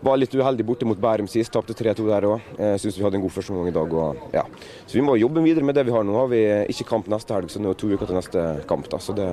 var 0.03 0.19
litt 0.19 0.35
uheldige 0.35 0.67
borte 0.67 0.87
mot 0.87 0.99
Bærum 0.99 1.29
sist. 1.31 1.53
Tapte 1.55 1.77
3-2 1.77 2.09
der 2.09 2.27
òg. 2.27 2.49
Syns 2.81 2.97
vi 2.97 3.05
hadde 3.05 3.19
en 3.21 3.23
god 3.23 3.35
første 3.37 3.55
omgang 3.55 3.71
i 3.71 3.75
dag. 3.77 3.95
Og, 4.03 4.19
ja. 4.35 4.43
Så 4.83 4.99
vi 4.99 5.05
må 5.05 5.15
jobbe 5.15 5.45
videre 5.47 5.63
med 5.63 5.79
det 5.79 5.87
vi 5.87 5.95
har. 5.95 6.03
Nå 6.03 6.17
har 6.17 6.27
vi 6.31 6.43
ikke 6.75 6.89
kamp 6.91 7.07
neste 7.11 7.37
helg, 7.37 7.51
så 7.51 7.63
nå 7.63 7.71
er 7.71 7.79
to 7.79 7.93
uker 7.93 8.11
til 8.11 8.19
neste 8.19 8.45
kamp. 8.67 8.91
Da. 8.91 8.99
Så 8.99 9.15
det 9.15 9.29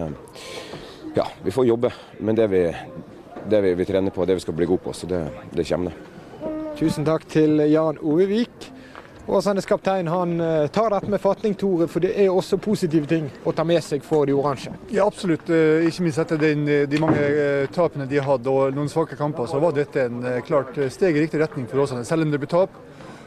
Ja, 1.16 1.24
vi 1.42 1.50
får 1.50 1.66
jobbe 1.66 1.90
med 2.20 2.36
det 2.36 2.46
vi, 2.52 2.62
det 3.48 3.60
vi, 3.64 3.74
vi 3.74 3.84
trener 3.88 4.12
på, 4.12 4.26
det 4.28 4.36
vi 4.36 4.46
skal 4.46 4.54
bli 4.54 4.66
gode 4.68 4.84
på. 4.84 4.94
Så 4.94 5.10
det, 5.10 5.24
det 5.56 5.66
kommer 5.66 5.90
det. 5.90 6.14
Tusen 6.76 7.06
takk 7.08 7.24
til 7.32 7.62
Jan 7.72 7.98
Ovevik. 8.04 8.75
Åsanes 9.26 9.66
kaptein 9.66 10.08
han 10.08 10.40
eh, 10.40 10.66
tar 10.66 10.90
dette 10.90 11.10
med 11.10 11.20
fatning, 11.20 11.54
Tore, 11.58 11.88
for 11.90 12.04
det 12.04 12.12
er 12.14 12.30
også 12.30 12.60
positive 12.62 13.08
ting 13.10 13.26
å 13.42 13.52
ta 13.52 13.64
med 13.66 13.82
seg 13.82 14.04
for 14.06 14.26
de 14.28 14.34
oransje? 14.36 14.70
Ja, 14.94 15.06
absolutt. 15.06 15.50
Eh, 15.50 15.86
ikke 15.88 16.04
minst 16.06 16.22
etter 16.22 16.44
eh, 16.46 16.84
de 16.86 17.00
mange 17.02 17.24
tapene 17.74 18.06
de 18.06 18.22
hadde 18.22 18.52
og 18.52 18.76
noen 18.76 18.90
svake 18.92 19.18
kamper, 19.18 19.48
så 19.50 19.58
var 19.62 19.74
dette 19.74 20.06
en 20.06 20.22
klart 20.46 20.78
steg 20.94 21.18
i 21.18 21.24
riktig 21.24 21.42
retning 21.42 21.66
for 21.66 21.82
Åsane, 21.82 22.06
selv 22.06 22.22
om 22.22 22.30
det 22.30 22.42
ble 22.42 22.50
tap. 22.50 22.82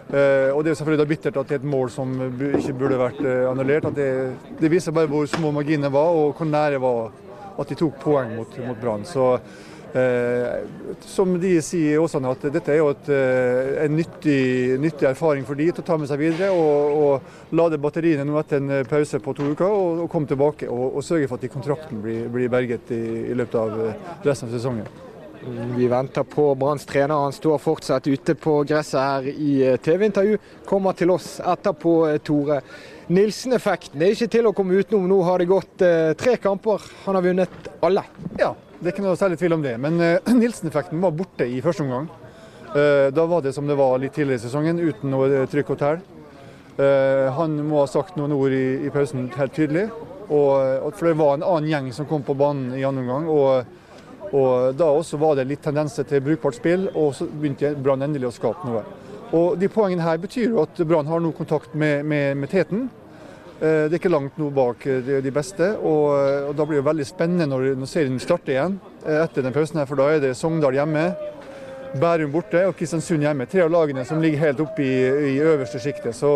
Og 0.10 0.64
Det 0.66 0.72
er 0.72 0.78
selvfølgelig 0.80 1.06
bittert 1.12 1.36
at 1.38 1.50
det 1.52 1.54
er 1.54 1.60
et 1.60 1.66
mål 1.70 1.92
som 1.94 2.16
ikke 2.18 2.74
burde 2.80 2.96
vært 2.98 3.20
annullert. 3.52 3.92
Det, 3.94 4.08
det, 4.58 4.72
viser 4.72 4.96
bare 4.96 5.06
hvor 5.12 5.28
små 5.30 5.52
marginene 5.54 5.92
var 5.94 6.16
og 6.18 6.32
hvor 6.34 6.50
nære 6.50 6.80
det 6.80 6.80
var 6.82 7.12
at 7.62 7.70
de 7.70 7.78
tok 7.78 8.00
poeng 8.02 8.32
mot, 8.40 8.58
mot 8.66 8.80
Brann. 8.82 9.06
Eh, 9.94 10.60
som 11.02 11.40
de 11.40 11.56
sier 11.66 11.96
i 11.96 11.98
Åsane, 11.98 12.30
at 12.30 12.44
dette 12.54 12.74
er 12.74 12.78
jo 12.78 12.92
et, 12.94 13.10
eh, 13.10 13.86
en 13.86 13.96
nyttig, 13.98 14.78
nyttig, 14.78 15.08
erfaring 15.10 15.46
for 15.48 15.58
de 15.58 15.72
til 15.72 15.82
å 15.82 15.88
ta 15.88 15.98
med 15.98 16.10
seg 16.12 16.22
videre. 16.22 16.52
Og, 16.54 17.00
og 17.00 17.58
lade 17.58 17.82
batteriene 17.82 18.28
nå 18.28 18.38
etter 18.40 18.62
en 18.62 18.86
pause 18.86 19.20
på 19.20 19.34
to 19.34 19.52
uker 19.56 19.66
og, 19.66 20.04
og 20.06 20.10
komme 20.12 20.30
tilbake 20.30 20.70
og, 20.70 20.86
og, 20.94 21.04
sørge 21.04 21.28
for 21.28 21.40
at 21.40 21.46
de 21.48 21.54
kontrakten 21.54 22.04
blir, 22.04 22.28
blir 22.30 22.52
berget 22.54 22.92
i, 22.94 23.04
i, 23.32 23.38
løpet 23.38 23.58
av 23.58 23.80
eh, 23.88 24.10
resten 24.28 24.50
av 24.50 24.58
sesongen. 24.58 24.86
Vi 25.78 25.88
venter 25.88 26.24
på 26.28 26.52
Branns 26.60 26.86
trener. 26.86 27.16
Han 27.16 27.34
står 27.34 27.58
fortsatt 27.64 28.08
ute 28.12 28.36
på 28.36 28.60
gresset 28.68 29.00
her 29.00 29.28
i 29.32 29.54
TV-intervju. 29.82 30.38
Kommer 30.68 30.98
til 31.00 31.16
oss 31.16 31.38
etterpå, 31.40 31.96
Tore. 32.28 32.60
Nilsen-effekten 33.10 34.04
er 34.06 34.14
ikke 34.14 34.30
til 34.30 34.46
å 34.46 34.54
komme 34.54 34.78
utenom. 34.78 35.08
Nå 35.10 35.16
har 35.26 35.42
det 35.42 35.50
gått 35.50 35.82
eh, 35.82 36.12
tre 36.18 36.36
kamper. 36.38 36.84
Han 37.08 37.18
har 37.18 37.26
vunnet 37.26 37.70
alle. 37.82 38.04
Ja, 38.38 38.52
det 38.78 38.84
er 38.84 38.94
ikke 38.94 39.06
noe 39.08 39.18
særlig 39.18 39.40
tvil 39.42 39.56
om 39.56 39.64
det. 39.66 39.72
Men 39.82 39.98
uh, 40.04 40.30
Nilsen-effekten 40.38 41.02
var 41.02 41.16
borte 41.18 41.48
i 41.50 41.58
første 41.66 41.88
omgang. 41.88 42.06
Uh, 42.70 43.10
da 43.10 43.26
var 43.26 43.42
det 43.42 43.56
som 43.56 43.66
det 43.66 43.80
var 43.80 43.98
litt 43.98 44.14
tidligere 44.14 44.38
i 44.38 44.44
sesongen, 44.44 44.78
uten 44.78 45.10
noe 45.10 45.42
trykk 45.50 45.74
og 45.74 45.82
tæl. 45.82 46.06
Han 47.36 47.58
må 47.68 47.82
ha 47.82 47.88
sagt 47.92 48.16
noen 48.16 48.32
ord 48.32 48.54
i, 48.56 48.86
i 48.88 48.92
pausen 48.94 49.26
helt 49.36 49.52
tydelig. 49.52 49.90
Og, 50.32 50.94
for 50.96 51.10
det 51.10 51.18
var 51.20 51.34
en 51.36 51.44
annen 51.44 51.68
gjeng 51.68 51.90
som 51.92 52.08
kom 52.08 52.24
på 52.24 52.38
banen 52.40 52.70
i 52.78 52.86
andre 52.88 53.04
omgang. 53.04 53.26
Og, 53.34 54.30
og 54.30 54.78
da 54.80 54.88
også 54.88 55.20
var 55.20 55.36
det 55.36 55.50
litt 55.50 55.66
tendenser 55.66 56.08
til 56.08 56.24
brukbart 56.24 56.56
spill, 56.56 56.88
og 56.94 57.18
så 57.18 57.28
begynte 57.28 57.74
Brann 57.84 58.06
endelig 58.06 58.30
å 58.30 58.36
skape 58.38 58.70
noe. 58.70 58.86
Og 59.36 59.60
De 59.60 59.68
poengene 59.68 60.06
her 60.06 60.22
betyr 60.22 60.54
jo 60.54 60.64
at 60.64 60.80
Brann 60.88 61.10
har 61.10 61.20
nå 61.20 61.34
kontakt 61.36 61.76
med, 61.76 62.08
med, 62.08 62.38
med 62.40 62.54
teten. 62.54 62.88
Eh, 63.60 63.90
det 63.90 63.98
er 63.98 64.00
ikke 64.00 64.12
langt 64.14 64.38
nå 64.40 64.48
bak 64.56 64.86
de, 64.88 65.18
de 65.20 65.32
beste, 65.36 65.74
og, 65.84 66.14
og, 66.48 66.54
da 66.56 66.66
blir 66.68 66.80
det 66.80 66.88
veldig 66.88 67.08
spennende 67.08 67.48
når, 67.52 67.74
når 67.82 67.90
serien 67.92 68.22
starter 68.24 68.56
igjen 68.56 68.78
etter 69.04 69.44
den 69.44 69.56
pausen. 69.56 69.82
her, 69.82 69.90
For 69.90 70.00
da 70.00 70.06
er 70.14 70.24
det 70.24 70.38
Sogndal 70.40 70.78
hjemme, 70.80 71.10
Bærum 72.00 72.32
borte 72.32 72.62
og 72.70 72.78
Kristiansund 72.78 73.26
hjemme. 73.26 73.48
Tre 73.50 73.66
av 73.66 73.74
lagene 73.74 74.06
som 74.06 74.22
ligger 74.22 74.46
helt 74.46 74.62
oppe 74.64 74.86
i, 74.86 74.96
i 75.34 75.38
øverste 75.42 75.82
sjiktet. 75.82 76.16
Så, 76.16 76.32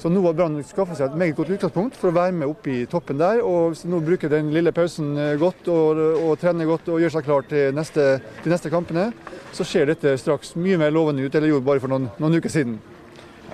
så, 0.00 0.10
nå 0.10 0.22
har 0.24 0.34
Brann 0.34 0.56
skaffa 0.64 0.96
seg 0.96 1.10
et 1.10 1.18
meget 1.20 1.36
godt 1.38 1.52
utgangspunkt 1.54 1.98
for 2.00 2.10
å 2.10 2.16
være 2.16 2.34
med 2.40 2.48
opp 2.48 2.66
i 2.66 2.80
toppen 2.90 3.20
der. 3.20 3.44
Og 3.46 3.76
nå 3.86 4.00
bruker 4.06 4.32
den 4.32 4.48
lille 4.54 4.72
pausen 4.74 5.12
godt 5.38 5.68
og, 5.70 6.00
og 6.24 6.38
trener 6.40 6.66
godt 6.66 6.88
og 6.90 7.04
gjør 7.04 7.14
seg 7.18 7.28
klar 7.28 7.44
til 7.50 7.76
neste, 7.76 8.08
de 8.42 8.54
neste 8.54 8.72
kampene, 8.72 9.10
så 9.52 9.68
ser 9.68 9.92
dette 9.92 10.16
straks 10.18 10.56
mye 10.56 10.80
mer 10.80 10.96
lovende 10.96 11.28
ut 11.28 11.36
enn 11.36 11.44
det 11.44 11.52
gjorde 11.52 11.68
bare 11.68 11.84
for 11.84 11.92
noen, 11.92 12.08
noen 12.18 12.40
uker 12.40 12.56
siden. 12.56 12.80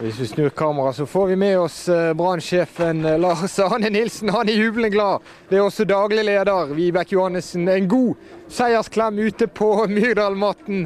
Hvis 0.00 0.18
vi 0.20 0.26
snur 0.26 0.48
kameraet, 0.48 0.96
så 0.96 1.06
får 1.06 1.26
vi 1.26 1.36
med 1.36 1.58
oss 1.58 1.88
Brann-sjefen 2.14 3.20
Lars 3.20 3.58
Arne 3.64 3.88
Nilsen. 3.90 4.28
Han 4.28 4.48
er 4.48 4.52
jublende 4.52 4.90
glad. 4.90 5.24
Det 5.48 5.56
er 5.56 5.64
også 5.64 5.86
daglig 5.88 6.24
leder 6.28 6.74
Vibeke 6.76 7.14
Johannessen. 7.16 7.64
En 7.68 7.88
god 7.88 8.28
seiersklem 8.52 9.22
ute 9.24 9.48
på 9.48 9.70
Myrdal-matten. 9.94 10.84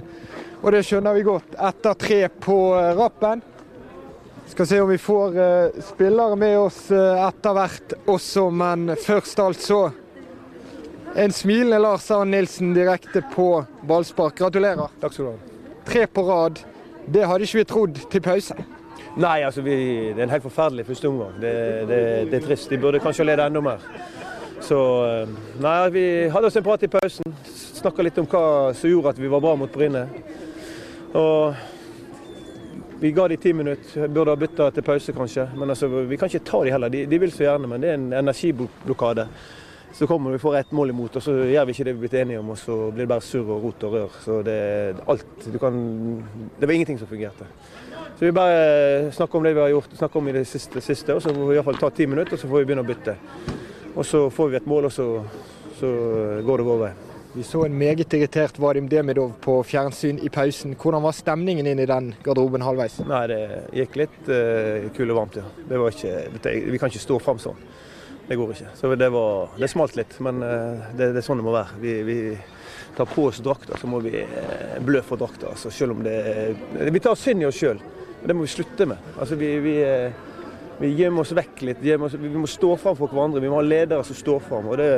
Og 0.62 0.71
det 0.76 0.85
skjønner 0.87 1.19
vi 1.19 1.26
godt 1.26 1.59
etter 1.59 1.99
tre 1.99 2.21
på 2.31 2.57
rappen. 3.00 3.43
Skal 4.55 4.71
se 4.71 4.81
om 4.81 4.95
vi 4.95 5.02
får 5.02 5.43
spillere 5.90 6.38
med 6.38 6.59
oss 6.62 6.81
etter 6.95 7.59
hvert 7.59 7.99
også, 8.07 8.49
men 8.55 8.95
først 8.95 9.43
altså 9.43 9.85
en 11.19 11.33
smilende 11.35 11.83
Lars 11.83 12.11
Arne 12.14 12.37
Nilsen 12.37 12.76
direkte 12.79 13.26
på 13.35 13.52
ballspark. 13.83 14.38
Gratulerer. 14.38 14.95
Takk 15.02 15.19
skal 15.19 15.33
du 15.33 15.33
ha. 15.33 15.64
Tre 15.90 16.07
på 16.07 16.31
rad. 16.31 16.62
Det 17.11 17.26
hadde 17.26 17.49
ikke 17.49 17.64
vi 17.64 17.73
trodd 17.75 18.07
til 18.12 18.23
pause. 18.23 18.62
Nei, 19.17 19.40
altså 19.43 19.62
vi, 19.67 19.75
det 20.14 20.21
er 20.21 20.29
en 20.29 20.33
helt 20.37 20.47
forferdelig 20.47 20.87
første 20.87 21.09
omgang. 21.09 21.35
Det, 21.43 21.55
det, 21.88 22.00
det, 22.31 22.38
er 22.38 22.47
trist. 22.47 22.71
De 22.71 22.79
burde 22.79 23.02
kanskje 23.02 23.26
lede 23.26 23.47
enda 23.47 23.62
mer. 23.64 23.83
Så 24.62 24.79
nei, 25.61 25.75
vi 25.90 26.05
hadde 26.31 26.47
oss 26.47 26.59
en 26.61 26.67
prat 26.67 26.85
i 26.87 26.90
pausen. 26.93 27.35
Snakka 27.81 28.05
litt 28.07 28.21
om 28.21 28.29
hva 28.31 28.45
som 28.76 28.93
gjorde 28.93 29.14
at 29.14 29.21
vi 29.21 29.31
var 29.33 29.43
bra 29.43 29.57
mot 29.59 29.73
Bryne. 29.73 30.05
Og 31.19 31.55
vi 33.00 33.11
ga 33.17 33.26
de 33.33 33.40
ti 33.40 33.52
minutter. 33.57 34.07
Burde 34.12 34.35
ha 34.35 34.38
bytta 34.38 34.71
til 34.76 34.87
pause, 34.87 35.17
kanskje. 35.17 35.49
Men 35.57 35.75
altså, 35.75 35.88
vi 35.88 36.21
kan 36.21 36.31
ikke 36.31 36.45
ta 36.47 36.62
de 36.64 36.75
heller. 36.75 36.93
De, 36.93 37.07
de 37.11 37.21
vil 37.23 37.33
så 37.33 37.49
gjerne, 37.49 37.71
men 37.71 37.83
det 37.83 37.90
er 37.90 37.99
en 37.99 38.12
energiblokade. 38.21 39.26
Så 39.97 40.07
kommer 40.07 40.31
vi 40.31 40.38
får 40.38 40.57
ett 40.57 40.73
mål 40.73 40.93
imot, 40.93 41.17
og 41.17 41.23
så 41.23 41.33
gjør 41.50 41.64
vi 41.67 41.75
ikke 41.75 41.85
det 41.88 41.95
vi 41.95 41.99
er 41.99 42.02
blitt 42.05 42.19
enige 42.21 42.43
om. 42.45 42.52
Og 42.55 42.59
så 42.61 42.76
blir 42.93 43.09
det 43.09 43.11
bare 43.11 43.25
surr 43.26 43.49
og 43.57 43.64
rot 43.64 43.87
og 43.88 43.97
rør. 43.97 44.19
Så 44.23 44.43
det, 44.47 44.59
alt, 45.09 45.49
kan, 45.61 45.81
det 46.61 46.69
var 46.69 46.75
ingenting 46.76 47.00
som 47.00 47.11
fungerte. 47.11 47.49
Så 48.19 48.26
vi 48.26 48.33
bare 48.37 49.12
snakker 49.16 49.38
om 49.38 49.47
det 49.47 49.54
vi 49.57 49.62
har 49.64 49.73
gjort, 49.73 49.95
snakker 49.97 50.21
om 50.21 50.28
i 50.28 50.35
det 50.37 50.47
siste, 50.49 50.83
siste 50.85 51.14
og 51.16 51.23
så 51.25 51.33
får 51.35 51.47
vi 51.47 51.54
i 51.54 51.61
hvert 51.61 51.69
fall 51.71 51.80
ta 51.80 51.92
ti 51.97 52.09
minutter, 52.11 52.37
og 52.37 52.42
så 52.42 52.50
får 52.50 52.62
vi 52.62 52.69
begynne 52.69 52.85
å 52.85 52.90
bytte. 52.90 53.14
Og 53.95 54.04
så 54.07 54.26
får 54.30 54.50
vi 54.50 54.59
et 54.61 54.69
mål, 54.71 54.90
og 54.90 54.92
så, 54.92 55.07
så 55.80 55.95
går 56.45 56.62
det 56.62 56.69
vår 56.69 56.85
vei. 56.85 56.90
Vi 57.33 57.45
så 57.47 57.62
en 57.62 57.78
meget 57.78 58.12
irritert 58.12 58.59
Vadim 58.59 58.88
Demidov 58.90 59.37
på 59.40 59.61
fjernsyn 59.62 60.19
i 60.19 60.28
pausen. 60.35 60.73
Hvordan 60.75 61.04
var 61.04 61.14
stemningen 61.14 61.69
inn 61.71 61.78
i 61.78 61.87
den 61.87 62.09
garderoben 62.25 62.64
halvveis? 62.66 62.97
Nei, 63.07 63.21
Det 63.30 63.42
gikk 63.78 63.99
litt 64.00 64.30
uh, 64.33 64.88
kul 64.97 65.12
og 65.12 65.21
varmt, 65.21 65.38
ja. 65.38 65.45
Det 65.69 65.78
var 65.78 65.95
ikke, 65.95 66.14
vi 66.73 66.80
kan 66.80 66.90
ikke 66.90 67.04
stå 67.04 67.21
fram 67.23 67.38
sånn. 67.38 67.61
Det 68.26 68.38
går 68.38 68.50
ikke. 68.57 68.73
Så 68.75 68.90
det, 68.99 69.11
var, 69.14 69.54
det 69.59 69.71
smalt 69.71 69.95
litt, 69.99 70.19
men 70.19 70.42
uh, 70.42 70.90
det, 70.90 71.12
det, 71.12 71.23
er 71.23 71.26
sånn 71.26 71.38
det 71.38 71.47
må 71.47 71.54
være. 71.54 71.78
Vi, 71.83 71.95
vi 72.09 72.19
tar 72.97 73.09
på 73.11 73.29
oss 73.31 73.39
drakter, 73.45 73.77
så 73.81 73.91
må 73.91 74.01
vi 74.05 74.23
uh, 74.23 74.79
blø 74.85 75.03
for 75.07 75.21
drakter. 75.21 75.51
Altså, 75.53 75.71
selv 75.75 75.97
om 75.97 76.05
det 76.05 76.17
Vi 76.93 77.01
tar 77.01 77.19
synd 77.19 77.43
i 77.43 77.49
oss 77.49 77.61
sjøl. 77.61 77.81
Det 78.25 78.37
må 78.37 78.45
vi 78.45 78.53
slutte 78.53 78.87
med. 78.87 79.13
Altså, 79.19 79.39
vi, 79.41 79.53
vi, 79.65 79.77
vi 80.81 80.93
gjemmer 80.99 81.25
oss 81.25 81.33
vekk 81.37 81.63
litt. 81.69 81.87
Oss, 82.01 82.19
vi 82.21 82.33
må 82.35 82.49
stå 82.51 82.75
fram 82.81 82.99
for 82.99 83.13
hverandre. 83.13 83.41
Vi 83.41 83.53
må 83.53 83.61
ha 83.61 83.65
ledere 83.65 84.05
som 84.05 84.19
står 84.19 84.43
fram. 84.45 84.69
Og 84.69 84.81
det, 84.81 84.91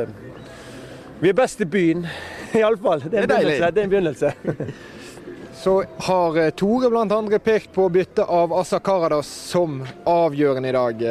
vi 1.23 1.31
er 1.31 1.39
best 1.39 1.61
i 1.63 1.69
byen, 1.71 2.07
iallfall. 2.59 3.05
Det, 3.05 3.29
det, 3.31 3.45
det 3.47 3.71
er 3.71 3.85
en 3.85 3.95
begynnelse. 3.95 4.35
Så 5.63 5.85
har 6.09 6.51
Tore 6.59 6.89
bl.a. 6.91 7.39
pekt 7.39 7.73
på 7.73 7.85
byttet 7.89 8.25
av 8.27 8.53
Asa 8.53 8.81
Karadas 8.83 9.29
som 9.29 9.77
avgjørende 10.05 10.69
i 10.69 10.73
dag. 10.75 11.05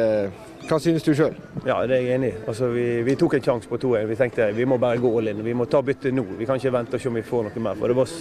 Hva 0.62 0.78
synes 0.80 1.02
du 1.02 1.10
sjøl? 1.16 1.34
Ja, 1.66 1.80
det 1.86 1.96
er 1.96 2.04
jeg 2.04 2.16
enig 2.16 2.28
i. 2.30 2.40
Altså, 2.48 2.68
vi, 2.72 2.84
vi, 3.06 3.14
tok 3.18 3.34
en 3.36 3.44
sjanse 3.44 3.68
på 3.68 3.78
2-1. 3.82 4.06
Vi 4.10 4.16
tenkte 4.18 4.46
vi 4.54 4.66
må 4.68 4.78
bare 4.80 5.00
gå 5.02 5.10
all 5.18 5.32
in. 5.32 5.42
Vi 5.44 5.54
må 5.58 5.66
ta 5.70 5.82
byttet 5.84 6.14
nå. 6.14 6.24
Vi 6.38 6.46
kan 6.48 6.60
ikke 6.60 6.72
vente 6.74 6.98
og 6.98 7.02
se 7.02 7.10
om 7.10 7.18
vi 7.18 7.24
får 7.26 7.48
noe 7.48 7.62
mer. 7.64 7.78
For 7.80 7.90
det 7.90 7.96
var, 7.98 8.12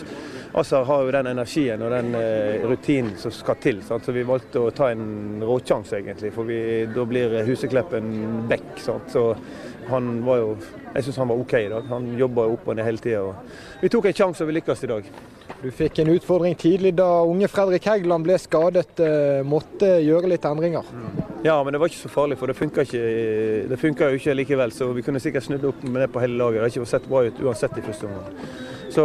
Assar 0.62 0.88
har 0.90 1.06
jo 1.06 1.14
den 1.16 1.30
energien 1.32 1.86
og 1.86 1.94
den 1.94 2.18
uh, 2.18 2.66
rutinen 2.72 3.14
som 3.22 3.34
skal 3.36 3.60
til. 3.62 3.84
Sant? 3.86 4.08
Så 4.08 4.16
vi 4.16 4.26
valgte 4.28 4.66
å 4.66 4.74
ta 4.76 4.90
en 4.92 5.44
råsjanse, 5.46 6.02
egentlig. 6.02 6.34
For 6.36 6.50
vi, 6.50 6.60
da 6.92 7.06
blir 7.08 7.38
Husekleppen 7.48 8.10
back. 8.50 8.74
Sant? 8.82 9.14
Så 9.14 9.30
han 9.92 10.14
var 10.26 10.42
jo 10.42 10.54
Jeg 10.92 11.06
syns 11.06 11.18
han 11.22 11.30
var 11.32 11.40
OK 11.40 11.54
i 11.56 11.70
dag. 11.72 11.86
Han 11.94 12.10
jobba 12.20 12.50
opp 12.52 12.66
og 12.68 12.76
ned 12.76 12.90
hele 12.90 13.00
tida. 13.00 13.36
Vi 13.80 13.90
tok 13.94 14.10
en 14.10 14.18
sjanse 14.18 14.44
og 14.44 14.50
vi 14.50 14.58
lykkes 14.58 14.84
i 14.84 14.90
dag. 14.92 15.14
Du 15.62 15.68
fikk 15.76 16.00
en 16.02 16.10
utfordring 16.14 16.56
tidlig 16.58 16.94
da 16.98 17.08
unge 17.28 17.50
Fredrik 17.52 17.86
Hægeland 17.90 18.26
ble 18.26 18.38
skadet. 18.42 19.02
Måtte 19.46 19.90
gjøre 20.02 20.32
litt 20.32 20.46
endringer. 20.48 20.88
Ja, 21.46 21.58
men 21.64 21.74
det 21.74 21.82
var 21.82 21.90
ikke 21.92 22.04
så 22.04 22.12
farlig, 22.14 22.38
for 22.38 22.50
det 22.50 22.58
funka 22.58 22.86
jo 22.86 24.20
ikke 24.20 24.36
likevel. 24.38 24.74
Så 24.74 24.92
vi 24.96 25.04
kunne 25.06 25.22
sikkert 25.22 25.48
snudd 25.48 25.66
opp 25.70 25.84
med 25.84 26.02
det 26.06 26.12
på 26.14 26.22
hele 26.24 26.38
laget. 26.40 26.60
Det 26.60 26.68
har 26.68 26.74
ikke 26.76 26.92
sett 26.94 27.10
bra 27.10 27.24
ut 27.28 27.42
uansett 27.42 27.78
i 27.78 27.86
første 27.86 28.10
omgang. 28.10 28.36
Så 28.92 29.04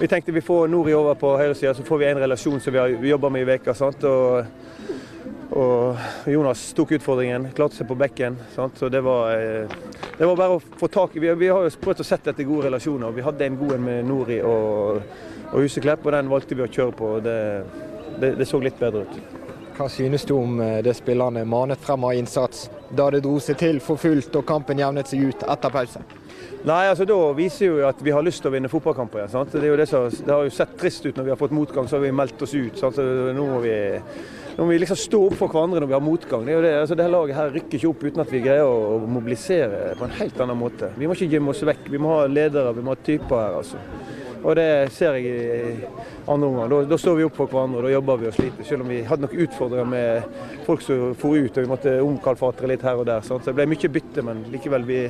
vi 0.00 0.08
tenkte 0.10 0.34
vi 0.34 0.42
får 0.42 0.66
Nori 0.72 0.94
over 0.98 1.14
på 1.14 1.36
høyresida, 1.38 1.74
så 1.74 1.84
får 1.86 2.00
vi 2.00 2.08
en 2.10 2.22
relasjon 2.24 2.60
som 2.60 2.74
vi 2.74 2.80
har 2.82 2.88
jobba 3.12 3.30
med 3.30 3.44
i 3.44 3.50
veka, 3.52 3.74
sant? 3.78 4.02
Og, 4.08 4.42
og 5.52 6.28
Jonas 6.32 6.62
tok 6.76 6.94
utfordringen, 6.96 7.50
klarte 7.56 7.76
seg 7.76 7.88
på 7.90 7.96
bekken. 8.00 8.38
Sant? 8.54 8.78
Så 8.80 8.88
det 8.92 9.02
var, 9.04 9.36
det 10.16 10.28
var 10.28 10.38
bare 10.38 10.56
å 10.56 10.62
få 10.80 10.88
tak 10.92 11.16
i 11.16 11.22
vi, 11.22 11.32
vi, 11.40 11.50
har 11.52 11.66
jo 11.66 11.74
prøvd 11.82 12.02
å 12.04 12.08
sette 12.08 12.32
etter 12.32 12.48
gode 12.48 12.70
relasjoner. 12.70 13.12
Vi 13.12 13.26
hadde 13.26 13.46
en 13.46 13.60
god 13.60 13.76
en 13.76 13.86
med 13.86 14.08
Nori 14.08 14.40
og, 14.46 15.02
og 15.52 15.58
Huseklepp, 15.60 16.06
og 16.06 16.16
den 16.16 16.32
valgte 16.32 16.56
vi 16.56 16.64
å 16.64 16.70
kjøre 16.72 16.96
på. 16.96 17.12
Det, 17.24 17.38
det, 18.18 18.34
det 18.40 18.48
så 18.48 18.62
litt 18.62 18.80
bedre 18.80 19.04
ut. 19.04 19.40
Hva 19.76 19.88
synes 19.88 20.24
du 20.28 20.34
om 20.36 20.58
det 20.84 20.92
spillerne 20.94 21.46
manet 21.48 21.80
frem 21.80 22.04
av 22.04 22.16
innsats 22.16 22.66
da 22.92 23.06
det 23.10 23.22
dro 23.24 23.38
seg 23.40 23.56
til 23.60 23.80
for 23.80 24.00
fullt 24.00 24.34
og 24.36 24.44
kampen 24.48 24.80
jevnet 24.80 25.08
seg 25.08 25.30
ut 25.30 25.46
etter 25.48 25.72
pause? 25.72 26.02
Nei, 26.62 26.84
altså 26.86 27.06
Da 27.08 27.16
viser 27.34 27.66
jo 27.66 27.80
at 27.88 28.02
vi 28.04 28.12
har 28.14 28.22
lyst 28.22 28.44
til 28.44 28.52
å 28.52 28.54
vinne 28.54 28.70
fotballkamper 28.70 29.24
igjen. 29.24 29.48
det, 29.50 29.86
det 29.88 30.34
har 30.34 30.44
jo 30.46 30.54
sett 30.54 30.76
trist 30.78 31.06
ut 31.06 31.16
når 31.16 31.24
vi 31.24 31.32
har 31.32 31.40
fått 31.40 31.56
motgang, 31.56 31.88
så 31.88 31.96
har 31.96 32.04
vi 32.04 32.12
meldt 32.14 32.42
oss 32.42 32.54
ut. 32.54 32.78
sant? 32.78 32.94
Så 32.94 33.32
nå 33.34 33.46
må 33.48 33.58
vi, 33.64 33.74
nå 34.56 34.64
må 34.64 34.72
vi 34.72 34.80
liksom 34.82 34.98
stå 35.00 35.20
opp 35.28 35.36
for 35.40 35.52
hverandre 35.52 35.80
når 35.80 35.88
vi 35.88 35.96
har 35.96 36.04
motgang. 36.04 36.42
Det 36.44 36.58
det, 36.64 36.72
altså 36.82 36.96
det 36.98 37.06
her 37.06 37.14
laget 37.14 37.38
her 37.38 37.54
rykker 37.54 37.78
ikke 37.78 37.92
opp 37.92 38.02
uten 38.04 38.24
at 38.24 38.32
vi 38.32 38.42
greier 38.44 38.68
å 38.68 38.98
mobilisere 39.08 39.94
på 39.96 40.04
en 40.04 40.16
helt 40.18 40.42
annen 40.44 40.60
måte. 40.60 40.90
Vi 40.98 41.08
må 41.08 41.16
ikke 41.16 41.30
gjemme 41.32 41.54
oss 41.54 41.62
vekk. 41.64 41.86
Vi 41.94 42.00
må 42.02 42.12
ha 42.12 42.26
ledere, 42.28 42.74
vi 42.76 42.84
må 42.84 42.92
ha 42.92 43.00
typer 43.00 43.38
her. 43.40 43.60
altså. 43.62 43.80
Og 44.42 44.56
det 44.58 44.68
ser 44.90 45.16
jeg 45.16 45.30
i 45.30 45.88
andre 46.26 46.48
omgang. 46.48 46.70
Da, 46.70 46.80
da, 46.90 46.98
står 46.98 47.18
vi 47.18 47.26
opp 47.28 47.36
for 47.38 47.50
hverandre 47.50 47.78
og 47.78 47.86
da 47.86 47.92
jobber 47.94 48.20
vi 48.20 48.28
og 48.28 48.36
sliter. 48.36 48.66
Selv 48.66 48.84
om 48.84 48.90
vi 48.90 49.00
hadde 49.06 49.26
noen 49.26 49.44
utfordringer 49.46 49.88
med 49.92 50.66
folk 50.66 50.82
som 50.84 51.14
for 51.18 51.38
ut 51.38 51.56
og 51.56 51.64
vi 51.64 51.70
måtte 51.70 51.94
omkalfatre 52.02 52.70
litt 52.70 52.84
her 52.86 52.98
og 52.98 53.06
der. 53.08 53.22
Sant? 53.26 53.46
Så 53.46 53.52
det 53.52 53.60
ble 53.60 53.68
mye 53.70 53.92
bytte, 53.96 54.26
men 54.26 54.42
likevel 54.52 54.86
vi, 54.88 55.00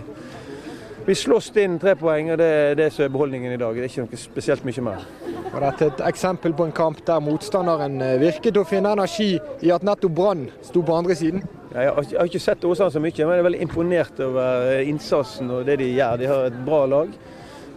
vi 1.06 1.14
slåss 1.18 1.50
inn 1.62 1.78
tre 1.82 1.94
poeng, 1.98 2.30
og 2.32 2.38
det 2.38 2.48
er 2.48 2.76
det 2.78 2.88
som 2.94 3.04
er 3.04 3.12
beholdningen 3.14 3.54
i 3.54 3.60
dag. 3.60 3.74
Det 3.74 3.84
er 3.84 3.90
ikke 3.90 4.04
noe 4.04 4.20
spesielt 4.20 4.66
mye 4.68 4.84
mer. 4.86 5.06
Og 5.52 5.58
dette 5.60 5.88
et 5.90 6.04
eksempel 6.08 6.54
på 6.56 6.68
en 6.68 6.74
kamp 6.76 7.02
der 7.06 7.20
motstanderen 7.20 7.98
virket 8.22 8.56
å 8.56 8.64
finne 8.68 8.94
energi 8.94 9.34
i 9.60 9.72
at 9.74 9.84
nettopp 9.84 10.14
Brann 10.16 10.46
sto 10.64 10.84
på 10.86 10.96
andre 10.96 11.16
siden? 11.18 11.44
Har, 11.74 12.02
jeg 12.04 12.18
har 12.18 12.28
ikke 12.28 12.40
sett 12.40 12.64
Åsane 12.68 12.92
så 12.92 13.00
mye, 13.00 13.12
men 13.18 13.34
jeg 13.34 13.42
er 13.42 13.48
veldig 13.48 13.62
imponert 13.64 14.20
over 14.24 14.82
innsatsen 14.84 15.50
og 15.52 15.64
det 15.68 15.78
de 15.80 15.92
gjør. 15.92 16.18
De 16.20 16.28
har 16.30 16.48
et 16.48 16.58
bra 16.66 16.84
lag. 16.88 17.14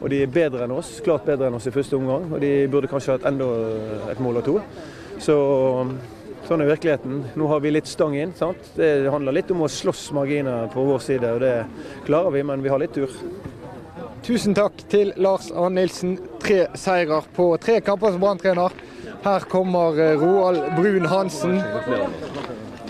Og 0.01 0.11
de 0.11 0.19
er 0.21 0.31
bedre 0.31 0.65
enn 0.65 0.73
oss, 0.75 0.97
klart 1.03 1.25
bedre 1.27 1.47
enn 1.47 1.55
oss 1.55 1.69
i 1.69 1.73
første 1.73 1.95
omgang. 1.97 2.27
Og 2.35 2.41
de 2.43 2.51
burde 2.71 2.89
kanskje 2.91 3.15
hatt 3.15 3.27
enda 3.29 3.47
et 4.11 4.19
mål 4.23 4.41
og 4.41 4.47
to. 4.47 4.57
Så 5.23 5.35
sånn 6.47 6.61
er 6.61 6.69
virkeligheten. 6.69 7.19
Nå 7.37 7.47
har 7.49 7.61
vi 7.63 7.73
litt 7.73 7.89
stang 7.89 8.15
inn. 8.17 8.33
sant? 8.37 8.71
Det 8.75 9.09
handler 9.11 9.35
litt 9.39 9.51
om 9.51 9.65
å 9.65 9.71
slåss 9.71 10.11
marginer 10.15 10.69
på 10.73 10.85
vår 10.85 10.99
side, 11.03 11.31
og 11.35 11.41
det 11.41 11.65
klarer 12.05 12.31
vi, 12.35 12.43
men 12.43 12.63
vi 12.63 12.69
har 12.69 12.81
litt 12.81 12.93
tur. 12.93 13.11
Tusen 14.25 14.55
takk 14.57 14.79
til 14.89 15.13
Lars 15.21 15.51
Arne 15.51 15.81
Nilsen. 15.81 16.17
Tre 16.41 16.65
seirer 16.77 17.27
på 17.35 17.51
tre 17.61 17.79
kamper 17.85 18.15
som 18.15 18.23
Brann-trener. 18.23 18.73
Her 19.25 19.45
kommer 19.49 19.97
Roald 20.21 20.63
Brun 20.77 21.05
Hansen. 21.09 21.59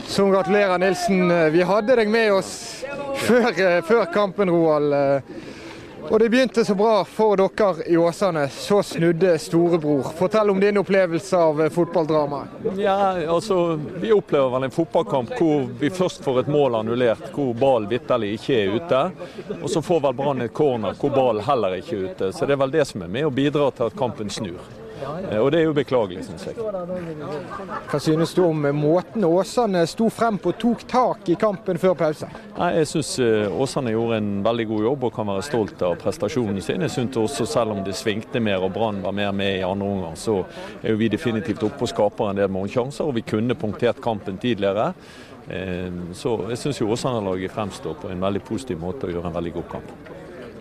Som 0.07 0.31
gratulerer, 0.31 0.77
Nilsen. 0.79 1.31
Vi 1.51 1.65
hadde 1.65 1.95
deg 1.99 2.11
med 2.11 2.31
oss 2.37 2.53
før, 3.25 3.51
før 3.87 4.05
kampen, 4.13 4.51
Roald. 4.51 5.23
Og 6.09 6.19
det 6.19 6.29
begynte 6.29 6.65
så 6.65 6.75
bra 6.75 7.05
for 7.05 7.37
dere 7.37 7.85
i 7.85 7.97
Åsane. 7.97 8.49
Så 8.49 8.83
snudde 8.83 9.37
storebror. 9.39 10.03
Fortell 10.17 10.49
om 10.49 10.59
din 10.59 10.77
opplevelse 10.77 11.37
av 11.37 11.69
fotballdramaet. 11.69 12.47
Ja, 12.77 13.27
altså, 13.27 13.79
Vi 13.95 14.13
opplever 14.13 14.49
vel 14.49 14.63
en 14.63 14.71
fotballkamp 14.71 15.33
hvor 15.39 15.67
vi 15.79 15.89
først 15.89 16.23
får 16.23 16.39
et 16.39 16.47
mål 16.47 16.75
annullert, 16.75 17.31
hvor 17.33 17.53
ballen 17.53 17.89
vitterlig 17.89 18.35
ikke 18.37 18.61
er 18.61 18.77
ute. 18.77 19.03
Og 19.61 19.69
så 19.69 19.81
får 19.81 20.01
vel 20.07 20.17
Brann 20.21 20.45
et 20.45 20.53
corner 20.53 20.95
hvor 20.99 21.13
ballen 21.15 21.45
heller 21.45 21.79
ikke 21.81 21.97
er 21.97 22.09
ute. 22.09 22.33
Så 22.33 22.45
det 22.45 22.57
er 22.57 22.63
vel 22.65 22.75
det 22.77 22.85
som 22.87 23.01
er 23.01 23.11
med 23.11 23.29
og 23.29 23.37
bidrar 23.37 23.73
til 23.75 23.89
at 23.89 23.97
kampen 23.97 24.29
snur. 24.29 24.84
Eh, 25.31 25.39
Og 25.41 25.51
det 25.51 25.59
er 25.59 25.65
jo 25.65 25.73
beklagelig, 25.75 26.23
syns 26.25 26.45
jeg. 26.47 26.55
Hva 26.55 27.99
synes 27.99 28.33
du 28.35 28.41
om 28.45 28.61
måten 28.75 29.25
Åsane 29.27 29.83
sto 29.89 30.09
frem 30.13 30.37
på 30.41 30.53
og 30.53 30.59
tok 30.61 30.85
tak 30.87 31.29
i 31.29 31.35
kampen 31.39 31.77
før 31.81 31.95
pause? 31.99 32.29
Nei, 32.57 32.71
Jeg 32.79 32.87
syns 32.87 33.19
Åsane 33.51 33.91
gjorde 33.91 34.17
en 34.21 34.31
veldig 34.45 34.67
god 34.67 34.83
jobb 34.89 35.03
og 35.09 35.13
kan 35.15 35.27
være 35.27 35.43
stolt 35.43 35.81
av 35.81 35.97
prestasjonen 36.01 36.61
sin. 36.61 36.81
Jeg 36.81 36.91
synes 36.91 37.17
også 37.17 37.45
Selv 37.45 37.71
om 37.71 37.83
det 37.83 37.95
svingte 37.95 38.39
mer 38.41 38.63
og 38.63 38.73
Brann 38.73 39.01
var 39.03 39.11
mer 39.11 39.31
med 39.31 39.59
i 39.59 39.63
andre 39.63 39.87
omgang, 39.87 40.15
så 40.17 40.45
er 40.83 40.91
jo 40.91 40.97
vi 40.97 41.07
definitivt 41.09 41.63
oppe 41.63 41.81
og 41.85 41.89
skaper 41.89 42.29
en 42.31 42.35
del 42.41 42.49
målsjanser. 42.49 43.05
Og 43.05 43.15
vi 43.15 43.21
kunne 43.21 43.55
punktert 43.55 44.01
kampen 44.01 44.37
tidligere. 44.37 44.93
Eh, 45.49 45.91
Så 46.13 46.49
jeg 46.49 46.57
syns 46.57 46.81
Åsane-laget 46.81 47.51
fremstår 47.51 47.95
på 48.01 48.09
en 48.09 48.21
veldig 48.21 48.41
positiv 48.43 48.79
måte 48.79 49.05
og 49.07 49.13
gjør 49.13 49.27
en 49.27 49.33
veldig 49.35 49.53
god 49.53 49.69
kamp. 49.69 49.91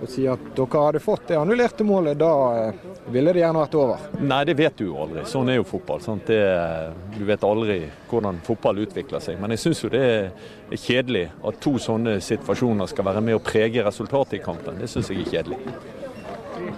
Og 0.03 0.11
si 0.11 0.27
at 0.29 0.41
dere 0.57 0.83
hadde 0.87 1.01
fått 1.03 1.29
det 1.31 1.39
annullerte 1.39 1.85
målet, 1.87 2.19
da 2.21 2.33
eh, 2.59 2.83
ville 3.15 3.33
det 3.33 3.45
gjerne 3.45 3.63
vært 3.63 3.77
over. 3.79 4.07
Nei, 4.21 4.43
det 4.49 4.57
vet 4.59 4.77
du 4.79 4.89
jo 4.89 4.99
aldri. 5.05 5.25
Sånn 5.31 5.53
er 5.53 5.61
jo 5.61 5.67
fotball. 5.69 6.03
Det, 6.27 6.41
du 7.17 7.25
vet 7.29 7.47
aldri 7.47 7.79
hvordan 8.11 8.41
fotball 8.47 8.83
utvikler 8.85 9.23
seg. 9.25 9.41
Men 9.41 9.55
jeg 9.55 9.65
syns 9.65 9.85
jo 9.85 9.93
det 9.95 10.05
er 10.05 10.81
kjedelig 10.81 11.29
at 11.45 11.61
to 11.65 11.77
sånne 11.81 12.19
situasjoner 12.25 12.91
skal 12.91 13.09
være 13.13 13.25
med 13.25 13.39
å 13.39 13.45
prege 13.45 13.85
resultatet 13.87 14.41
i 14.41 14.45
kampen. 14.45 14.81
Det 14.83 14.91
syns 14.91 15.13
jeg 15.13 15.25
er 15.25 15.37
kjedelig. 15.37 15.61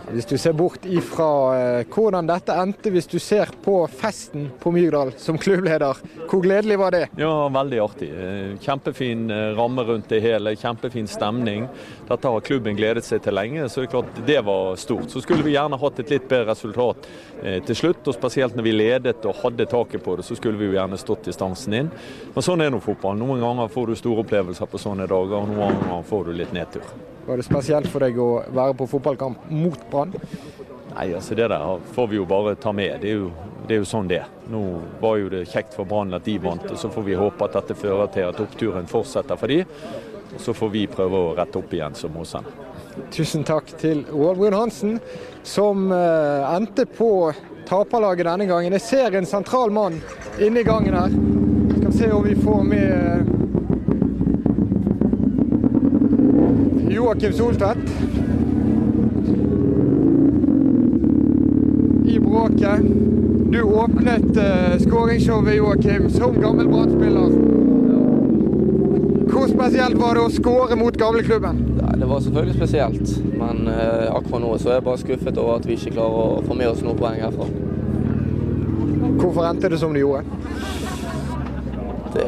Hvis 0.06 0.26
du 0.30 0.36
ser 0.38 0.54
bort 0.56 0.84
ifra 0.86 1.26
eh, 1.58 1.86
hvordan 1.90 2.28
dette 2.28 2.54
endte, 2.54 2.92
hvis 2.94 3.08
du 3.10 3.16
ser 3.22 3.50
på 3.62 3.74
festen 3.90 4.48
på 4.62 4.70
Myrdal 4.74 5.10
som 5.18 5.38
klubbleder, 5.38 5.98
hvor 6.30 6.44
gledelig 6.44 6.78
var 6.78 6.94
det? 6.94 7.02
Ja, 7.18 7.32
veldig 7.52 7.80
artig. 7.82 8.08
Eh, 8.14 8.52
Kjempefin 8.62 9.26
ramme 9.58 9.84
rundt 9.88 10.08
det 10.12 10.22
hele, 10.24 10.54
kjempefin 10.58 11.10
stemning. 11.10 11.66
Dette 12.06 12.30
har 12.30 12.40
klubben 12.46 12.76
gledet 12.78 13.02
seg 13.02 13.22
til 13.24 13.34
lenge, 13.34 13.64
så 13.66 13.82
det 13.82 13.88
er 13.88 13.92
klart 13.96 14.18
det 14.28 14.38
var 14.46 14.76
stort. 14.78 15.08
Så 15.10 15.22
skulle 15.24 15.42
vi 15.42 15.56
gjerne 15.56 15.78
hatt 15.80 15.98
et 15.98 16.12
litt 16.14 16.28
bedre 16.30 16.52
resultat 16.52 17.08
eh, 17.42 17.58
til 17.66 17.78
slutt, 17.80 18.06
og 18.06 18.14
spesielt 18.14 18.54
når 18.54 18.66
vi 18.68 18.74
ledet 18.76 19.26
og 19.26 19.40
hadde 19.42 19.66
taket 19.70 20.04
på 20.04 20.14
det, 20.18 20.26
så 20.28 20.38
skulle 20.38 20.60
vi 20.60 20.70
jo 20.70 20.76
gjerne 20.76 21.00
stått 21.02 21.26
distansen 21.26 21.74
inn. 21.80 21.90
Men 22.34 22.46
sånn 22.46 22.62
er 22.62 22.70
nå 22.70 22.78
fotball. 22.84 23.18
Noen 23.18 23.42
ganger 23.42 23.72
får 23.74 23.90
du 23.90 23.98
store 23.98 24.22
opplevelser 24.22 24.70
på 24.70 24.82
sånne 24.82 25.08
dager, 25.10 25.40
og 25.40 25.50
noen 25.50 25.82
ganger 25.82 26.06
får 26.06 26.30
du 26.30 26.32
litt 26.38 26.54
nedtur. 26.54 26.94
Var 27.26 27.42
det 27.42 27.48
spesielt 27.48 27.90
for 27.90 28.06
deg 28.06 28.22
å 28.22 28.30
være 28.54 28.78
på 28.78 28.86
fotballkamp 28.94 29.50
mot 29.50 29.90
Brann? 29.90 30.14
Nei, 30.96 31.10
altså 31.12 31.34
det 31.36 31.50
der 31.50 31.64
får 31.92 32.06
vi 32.08 32.20
jo 32.20 32.24
bare 32.30 32.54
ta 32.54 32.70
med. 32.72 33.00
Det 33.02 33.10
er 33.10 33.24
jo, 33.24 33.32
det 33.66 33.74
er 33.74 33.82
jo 33.82 33.88
sånn 33.90 34.06
det 34.08 34.22
er. 34.22 34.30
Nå 34.48 34.62
var 35.02 35.18
jo 35.18 35.32
det 35.34 35.48
kjekt 35.50 35.74
for 35.74 35.90
Brann 35.90 36.14
at 36.14 36.24
de 36.24 36.38
vant, 36.40 36.70
og 36.70 36.78
så 36.78 36.88
får 36.92 37.04
vi 37.10 37.18
håpe 37.18 37.48
at 37.48 37.58
dette 37.58 37.76
fører 37.76 38.14
til 38.14 38.30
at 38.30 38.44
oppturen 38.46 38.86
fortsetter 38.88 39.42
for 39.42 39.50
de. 39.50 39.64
Og 40.34 40.40
så 40.40 40.54
får 40.54 40.70
vi 40.72 40.86
prøve 40.90 41.16
å 41.16 41.34
rette 41.36 41.58
opp 41.60 41.72
igjen 41.74 41.94
som 41.98 42.16
Åsane. 42.18 42.46
Tusen 43.12 43.44
takk 43.44 43.70
til 43.80 44.04
Roald 44.10 44.38
Brun 44.40 44.56
Hansen, 44.56 45.00
som 45.44 45.92
eh, 45.92 46.54
endte 46.56 46.86
på 46.88 47.32
taperlaget 47.68 48.26
denne 48.26 48.46
gangen. 48.48 48.72
Jeg 48.78 48.84
ser 48.86 49.14
en 49.18 49.26
sentral 49.28 49.70
mann 49.74 50.00
inne 50.40 50.60
i 50.60 50.66
gangen 50.66 50.94
her. 50.96 51.10
Skal 51.76 51.92
se 51.94 52.10
om 52.12 52.24
vi 52.24 52.34
får 52.40 52.62
med 52.64 52.90
eh, 52.90 53.20
Joakim 56.96 57.32
Soltvedt. 57.32 57.86
I 62.06 62.18
bråket. 62.20 62.80
Du 63.50 63.62
åpnet 63.62 64.36
uh, 64.36 64.78
skåringsshowet, 64.78 65.54
Joakim, 65.56 66.10
som 66.10 66.34
gammel 66.40 66.66
Brann-spiller. 66.68 67.30
Hvor 69.46 69.60
spesielt 69.62 69.94
var 69.94 70.16
det 70.18 70.22
å 70.26 70.30
skåre 70.34 70.74
mot 70.74 70.96
gamleklubben? 70.98 71.58
Nei, 71.78 71.92
Det 72.00 72.06
var 72.10 72.22
selvfølgelig 72.24 72.54
spesielt, 72.56 73.10
men 73.38 73.68
eh, 73.70 74.08
akkurat 74.10 74.40
nå 74.42 74.48
så 74.58 74.72
er 74.72 74.78
jeg 74.80 74.84
bare 74.88 74.98
skuffet 74.98 75.36
over 75.38 75.60
at 75.60 75.66
vi 75.68 75.76
ikke 75.76 75.92
klarer 75.94 76.16
å 76.18 76.40
få 76.42 76.54
med 76.58 76.66
oss 76.72 76.80
noen 76.82 76.96
poeng 76.98 77.20
herfra. 77.22 77.46
Hvorfor 79.20 79.46
endte 79.46 79.68
det 79.70 79.78
som 79.78 79.94
det 79.94 80.02
gjorde? 80.02 80.24
Det, 82.16 82.26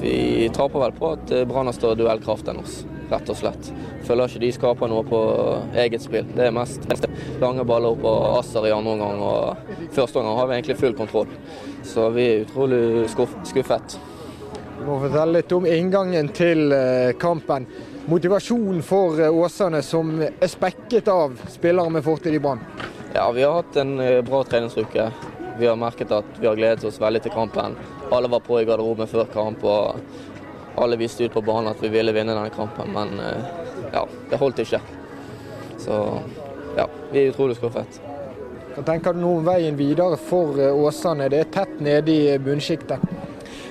vi 0.00 0.16
taper 0.56 0.82
vel 0.82 0.96
på 0.96 1.12
at 1.14 1.34
eh, 1.36 1.44
Brann 1.46 1.70
har 1.70 1.76
større 1.76 2.00
duellkraft 2.00 2.50
enn 2.50 2.58
oss, 2.64 2.80
rett 3.12 3.30
og 3.30 3.38
slett. 3.38 3.70
Føler 4.08 4.26
ikke 4.26 4.42
de 4.42 4.50
skaper 4.56 4.90
noe 4.90 5.04
på 5.06 5.20
eget 5.84 6.02
spill. 6.02 6.26
Det 6.34 6.48
er 6.48 6.56
mest 6.56 6.90
lange 7.44 7.62
baller 7.68 7.94
opp 7.94 8.08
og 8.10 8.40
Asser 8.40 8.66
i 8.66 8.74
andre 8.74 8.96
omgang, 8.96 9.22
og 9.22 9.94
første 9.94 10.18
omgang 10.18 10.42
har 10.42 10.50
vi 10.50 10.58
egentlig 10.58 10.80
full 10.82 10.98
kontroll. 10.98 11.30
Så 11.86 12.08
vi 12.18 12.26
er 12.32 12.42
utrolig 12.48 13.06
skuff 13.14 13.38
skuffet. 13.46 13.94
Må 14.84 14.98
fortelle 15.00 15.38
litt 15.38 15.52
om 15.56 15.64
inngangen 15.64 16.26
til 16.36 16.72
eh, 16.76 17.14
kampen. 17.16 17.64
Motivasjonen 18.10 18.82
for 18.84 19.16
eh, 19.16 19.32
Åsane, 19.32 19.80
som 19.82 20.10
er 20.20 20.50
spekket 20.50 21.08
av 21.08 21.38
spillere 21.48 21.88
med 21.94 22.04
fortid 22.04 22.36
i 22.36 22.40
Brann. 22.42 22.60
Ja, 23.14 23.30
vi 23.32 23.46
har 23.46 23.62
hatt 23.62 23.78
en 23.80 23.94
eh, 24.04 24.20
bra 24.26 24.42
treningsuke. 24.44 25.06
Vi 25.56 25.70
har 25.70 25.80
merket 25.80 26.12
at 26.12 26.36
vi 26.36 26.50
har 26.50 26.60
gledet 26.60 26.84
oss 26.84 27.00
veldig 27.00 27.24
til 27.24 27.32
kampen. 27.32 27.78
Alle 28.12 28.28
var 28.28 28.44
på 28.44 28.60
i 28.60 28.68
garderoben 28.68 29.08
før 29.08 29.30
kamp, 29.32 29.64
og 29.64 30.76
alle 30.76 31.00
viste 31.00 31.24
ut 31.24 31.32
på 31.32 31.46
banen 31.48 31.72
at 31.72 31.80
vi 31.80 31.88
ville 31.94 32.12
vinne 32.12 32.36
denne 32.36 32.52
kampen, 32.52 32.90
men 32.92 33.20
ja, 33.94 34.02
det 34.28 34.40
holdt 34.42 34.64
ikke. 34.66 34.82
Så 35.78 36.00
ja, 36.76 36.88
vi 37.12 37.22
er 37.22 37.30
utrolig 37.30 37.56
skuffet. 37.56 38.02
Hva 38.74 38.82
tenker 38.82 39.14
du 39.14 39.22
nå 39.22 39.36
om 39.38 39.46
veien 39.46 39.78
videre 39.78 40.18
for 40.18 40.58
Åsane? 40.58 41.30
Det 41.30 41.44
er 41.44 41.52
tett 41.54 41.78
nede 41.78 42.18
i 42.18 42.34
bunnsjiktet. 42.42 43.13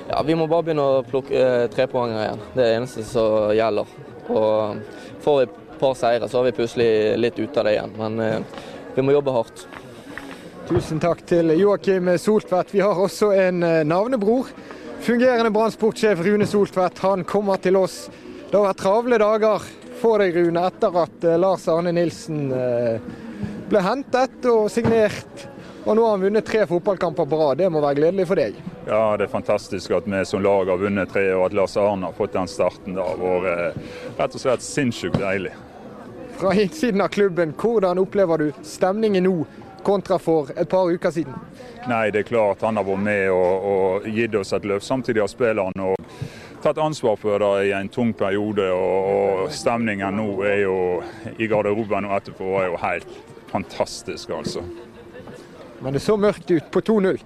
Ja, 0.10 0.22
vi 0.26 0.36
må 0.36 0.48
bare 0.52 0.68
begynne 0.68 0.84
å 0.84 1.04
plukke 1.08 1.38
eh, 1.40 1.68
trepoengere 1.72 2.26
igjen. 2.26 2.42
Det 2.54 2.60
er 2.60 2.66
det 2.66 2.80
eneste 2.82 3.06
som 3.08 3.54
gjelder. 3.56 3.94
Og 4.34 4.82
får 5.24 5.38
vi 5.40 5.48
et 5.48 5.62
par 5.80 5.96
seire, 6.00 6.28
så 6.28 6.40
har 6.40 6.50
vi 6.50 6.58
plutselig 6.58 6.90
litt 7.20 7.40
ut 7.40 7.58
av 7.58 7.68
det 7.68 7.78
igjen. 7.78 7.96
Men 8.00 8.20
eh, 8.24 8.62
vi 8.96 9.06
må 9.06 9.16
jobbe 9.16 9.36
hardt. 9.36 9.66
Tusen 10.68 11.00
takk 11.04 11.26
til 11.28 11.52
Joakim 11.60 12.08
Soltvedt. 12.20 12.74
Vi 12.76 12.84
har 12.84 13.00
også 13.00 13.34
en 13.36 13.64
eh, 13.68 13.82
navnebror. 13.88 14.52
Fungerende 15.04 15.52
Brann-sportssjef 15.52 16.22
Rune 16.24 16.48
Soltvedt. 16.48 17.02
Han 17.04 17.26
kommer 17.28 17.60
til 17.64 17.76
oss. 17.80 18.06
Det 18.50 18.56
har 18.56 18.70
vært 18.70 18.84
travle 18.84 19.20
dager 19.20 19.66
for 20.00 20.24
deg, 20.24 20.36
Rune, 20.36 20.64
etter 20.68 21.00
at 21.04 21.28
eh, 21.28 21.40
Lars 21.40 21.68
Arne 21.72 21.92
Nilsen 21.96 22.46
eh, 22.56 23.10
ble 23.72 23.84
hentet 23.84 24.48
og 24.52 24.70
signert. 24.72 25.48
Og 25.84 25.98
nå 25.98 26.06
har 26.06 26.16
han 26.16 26.24
vunnet 26.28 26.48
tre 26.48 26.64
fotballkamper 26.70 27.28
rad. 27.36 27.60
Det 27.60 27.72
må 27.72 27.84
være 27.84 28.00
gledelig 28.00 28.30
for 28.30 28.40
deg? 28.40 28.73
Ja, 28.88 29.18
det 29.18 29.24
er 29.24 29.32
fantastisk 29.32 29.92
at 29.96 30.08
vi 30.08 30.26
som 30.26 30.44
lag 30.44 30.68
har 30.68 30.78
vunnet 30.78 31.12
tre, 31.14 31.30
og 31.34 31.46
at 31.46 31.54
Lars 31.56 31.78
Arne 31.80 32.10
har 32.10 32.16
fått 32.18 32.34
den 32.34 32.50
starten. 32.52 32.98
Det 32.98 33.06
har 33.06 33.22
vært 33.22 33.78
rett 34.20 34.36
og 34.36 34.44
slett 34.44 34.66
sinnssykt 34.66 35.20
deilig. 35.22 35.54
Fra 36.38 36.52
innsiden 36.58 37.02
av 37.02 37.14
klubben, 37.14 37.54
hvordan 37.56 38.02
opplever 38.02 38.42
du 38.42 38.66
stemningen 38.66 39.24
nå 39.24 39.36
kontra 39.84 40.18
for 40.20 40.52
et 40.56 40.70
par 40.70 40.92
uker 40.92 41.12
siden? 41.12 41.36
Nei, 41.88 42.10
det 42.12 42.24
er 42.24 42.28
klart 42.28 42.64
han 42.64 42.80
har 42.80 42.88
vært 42.88 43.04
med 43.06 43.30
og, 43.32 43.68
og 43.72 44.08
gitt 44.08 44.36
oss 44.36 44.54
et 44.56 44.68
løft. 44.68 44.88
Samtidig 44.88 45.24
har 45.24 45.32
spillerne 45.32 45.94
tatt 46.64 46.80
ansvar 46.80 47.16
for 47.20 47.40
det 47.44 47.68
i 47.68 47.74
en 47.76 47.92
tung 47.92 48.14
periode. 48.16 48.68
Og, 48.72 49.08
og 49.46 49.56
stemningen 49.56 50.20
nå 50.20 50.28
er 50.48 50.64
jo 50.64 50.78
i 51.38 51.48
garderoben 51.52 52.10
og 52.10 52.18
etterpå 52.20 52.52
er 52.60 52.70
jo 52.72 52.84
helt 52.84 53.18
fantastisk, 53.52 54.32
altså. 54.34 54.64
Men 55.84 55.96
det 55.96 56.04
så 56.04 56.16
mørkt 56.18 56.52
ut 56.52 56.72
på 56.72 56.82
2-0. 56.82 57.20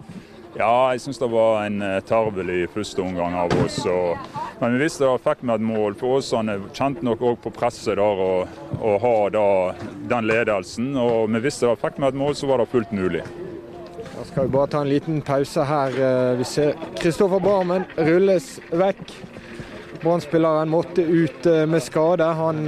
Ja, 0.57 0.89
jeg 0.89 1.03
syns 1.03 1.19
det 1.21 1.27
var 1.29 1.59
en 1.67 1.83
eh, 1.85 1.99
tarvelig 2.07 2.63
første 2.73 3.03
omgang 3.03 3.35
av 3.37 3.51
oss. 3.61 3.77
Og, 3.85 4.17
men 4.57 4.73
vi 4.73 4.87
visste 4.87 5.05
da 5.05 5.19
fikk 5.21 5.43
vi 5.45 5.53
et 5.53 5.61
mål. 5.67 5.93
For 5.99 6.17
Åsane 6.17 6.55
kjente 6.73 7.05
nok 7.05 7.21
òg 7.29 7.37
på 7.43 7.51
presset 7.53 7.99
der 7.99 8.01
å 8.01 8.95
ha 9.03 9.13
da, 9.35 9.43
den 10.09 10.25
ledelsen. 10.25 10.95
Og 10.97 11.29
vi 11.35 11.43
visste 11.45 11.69
da 11.69 11.77
fikk 11.77 12.01
vi 12.01 12.09
et 12.09 12.17
mål, 12.17 12.33
så 12.39 12.49
var 12.49 12.63
det 12.63 12.71
fullt 12.73 12.95
mulig. 12.97 13.21
Da 14.15 14.25
skal 14.31 14.47
vi 14.47 14.55
bare 14.57 14.73
ta 14.73 14.81
en 14.81 14.89
liten 14.89 15.21
pause 15.21 15.67
her. 15.69 16.01
Eh, 16.09 16.33
Vi 16.41 16.49
ser 16.55 16.73
Kristoffer 16.97 17.43
Barmen 17.45 17.85
rulles 17.93 18.55
vekk. 18.73 19.13
Brann-spilleren 20.01 20.73
måtte 20.73 21.05
ut 21.05 21.45
eh, 21.45 21.67
med 21.69 21.85
skade. 21.85 22.33
Han 22.41 22.65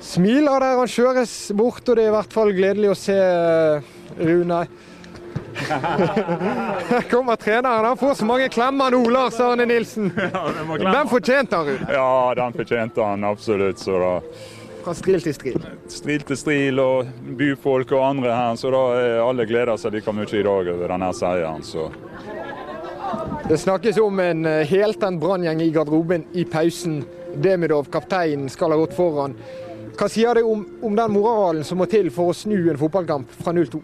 smiler 0.00 0.64
der 0.64 0.80
han 0.80 0.88
kjøres 0.88 1.40
bort, 1.52 1.84
og 1.84 1.92
det 1.92 2.06
er 2.06 2.14
i 2.14 2.20
hvert 2.22 2.32
fall 2.40 2.56
gledelig 2.56 2.94
å 2.94 3.02
se 3.04 3.24
Rune. 4.16 4.64
Her 6.90 7.04
kommer 7.10 7.36
treneren. 7.36 7.84
Han 7.84 7.96
får 7.96 8.14
så 8.14 8.24
mange 8.28 8.48
klemmer 8.48 8.90
nå, 8.90 9.02
Lars 9.10 9.40
Arne 9.40 9.66
Nilsen. 9.66 10.10
Den 10.78 11.08
fortjente 11.10 11.56
han, 11.56 11.66
Rune. 11.66 11.92
Ja, 11.92 12.34
den 12.36 12.52
fortjente 12.56 13.02
han 13.04 13.24
absolutt. 13.24 13.78
Så 13.78 13.98
da 14.02 14.12
Fra 14.84 14.94
stril 14.96 15.20
til 15.22 15.34
stril. 15.36 15.64
stril 15.92 16.22
til 16.24 16.38
stril 16.40 16.80
og 16.80 17.08
byfolk 17.36 17.92
og 17.92 18.04
andre 18.06 18.32
her, 18.32 18.54
så 18.56 18.70
da 18.72 18.82
er 18.96 19.18
alle 19.20 19.44
gleder 19.46 19.76
seg 19.76 19.92
like 19.98 20.14
mye 20.16 20.30
i 20.32 20.44
dag 20.46 20.70
over 20.74 20.94
denne 20.94 21.10
seieren. 21.14 21.62
Så 21.66 21.90
Det 23.48 23.58
snakkes 23.58 23.98
om 24.00 24.20
en 24.22 24.46
eh, 24.46 24.62
heltent 24.70 25.20
Branngjeng 25.20 25.60
i 25.62 25.70
garderoben 25.74 26.24
i 26.32 26.44
pausen. 26.44 27.02
Demidov, 27.34 27.86
kapteinen, 27.92 28.48
skal 28.50 28.72
ha 28.72 28.78
gått 28.80 28.94
foran. 28.96 29.34
Hva 29.98 30.08
sier 30.08 30.34
det 30.38 30.42
om, 30.46 30.62
om 30.82 30.96
den 30.96 31.12
moralen 31.12 31.64
som 31.66 31.78
må 31.78 31.86
til 31.90 32.08
for 32.14 32.30
å 32.32 32.34
snu 32.36 32.70
en 32.70 32.78
fotballkamp 32.80 33.30
fra 33.42 33.52
0-2? 33.52 33.80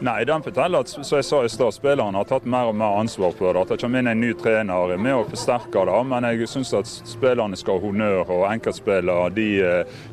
Nei, 0.00 0.24
den 0.24 0.42
forteller 0.42 0.84
at 0.84 0.90
som 0.92 1.16
jeg 1.16 1.24
sa 1.24 1.38
i 1.44 1.48
stad, 1.48 1.72
spillerne 1.72 2.20
har 2.20 2.26
tatt 2.28 2.44
mer 2.44 2.68
og 2.68 2.76
mer 2.76 2.98
ansvar 3.00 3.32
for 3.38 3.56
det. 3.56 3.62
At 3.62 3.72
det 3.72 3.78
kommer 3.80 4.02
inn 4.02 4.10
en 4.10 4.20
ny 4.20 4.34
trener 4.36 4.92
med 5.00 5.14
å 5.16 5.24
forsterke 5.30 5.86
det. 5.88 6.00
Men 6.10 6.28
jeg 6.28 6.50
syns 6.52 6.74
at 6.76 6.90
spillerne 6.90 7.56
skal 7.56 7.80
ha 7.80 7.86
honnør, 7.86 8.34
og 8.36 8.44
enkeltspillere 8.50 9.30
de, 9.36 9.48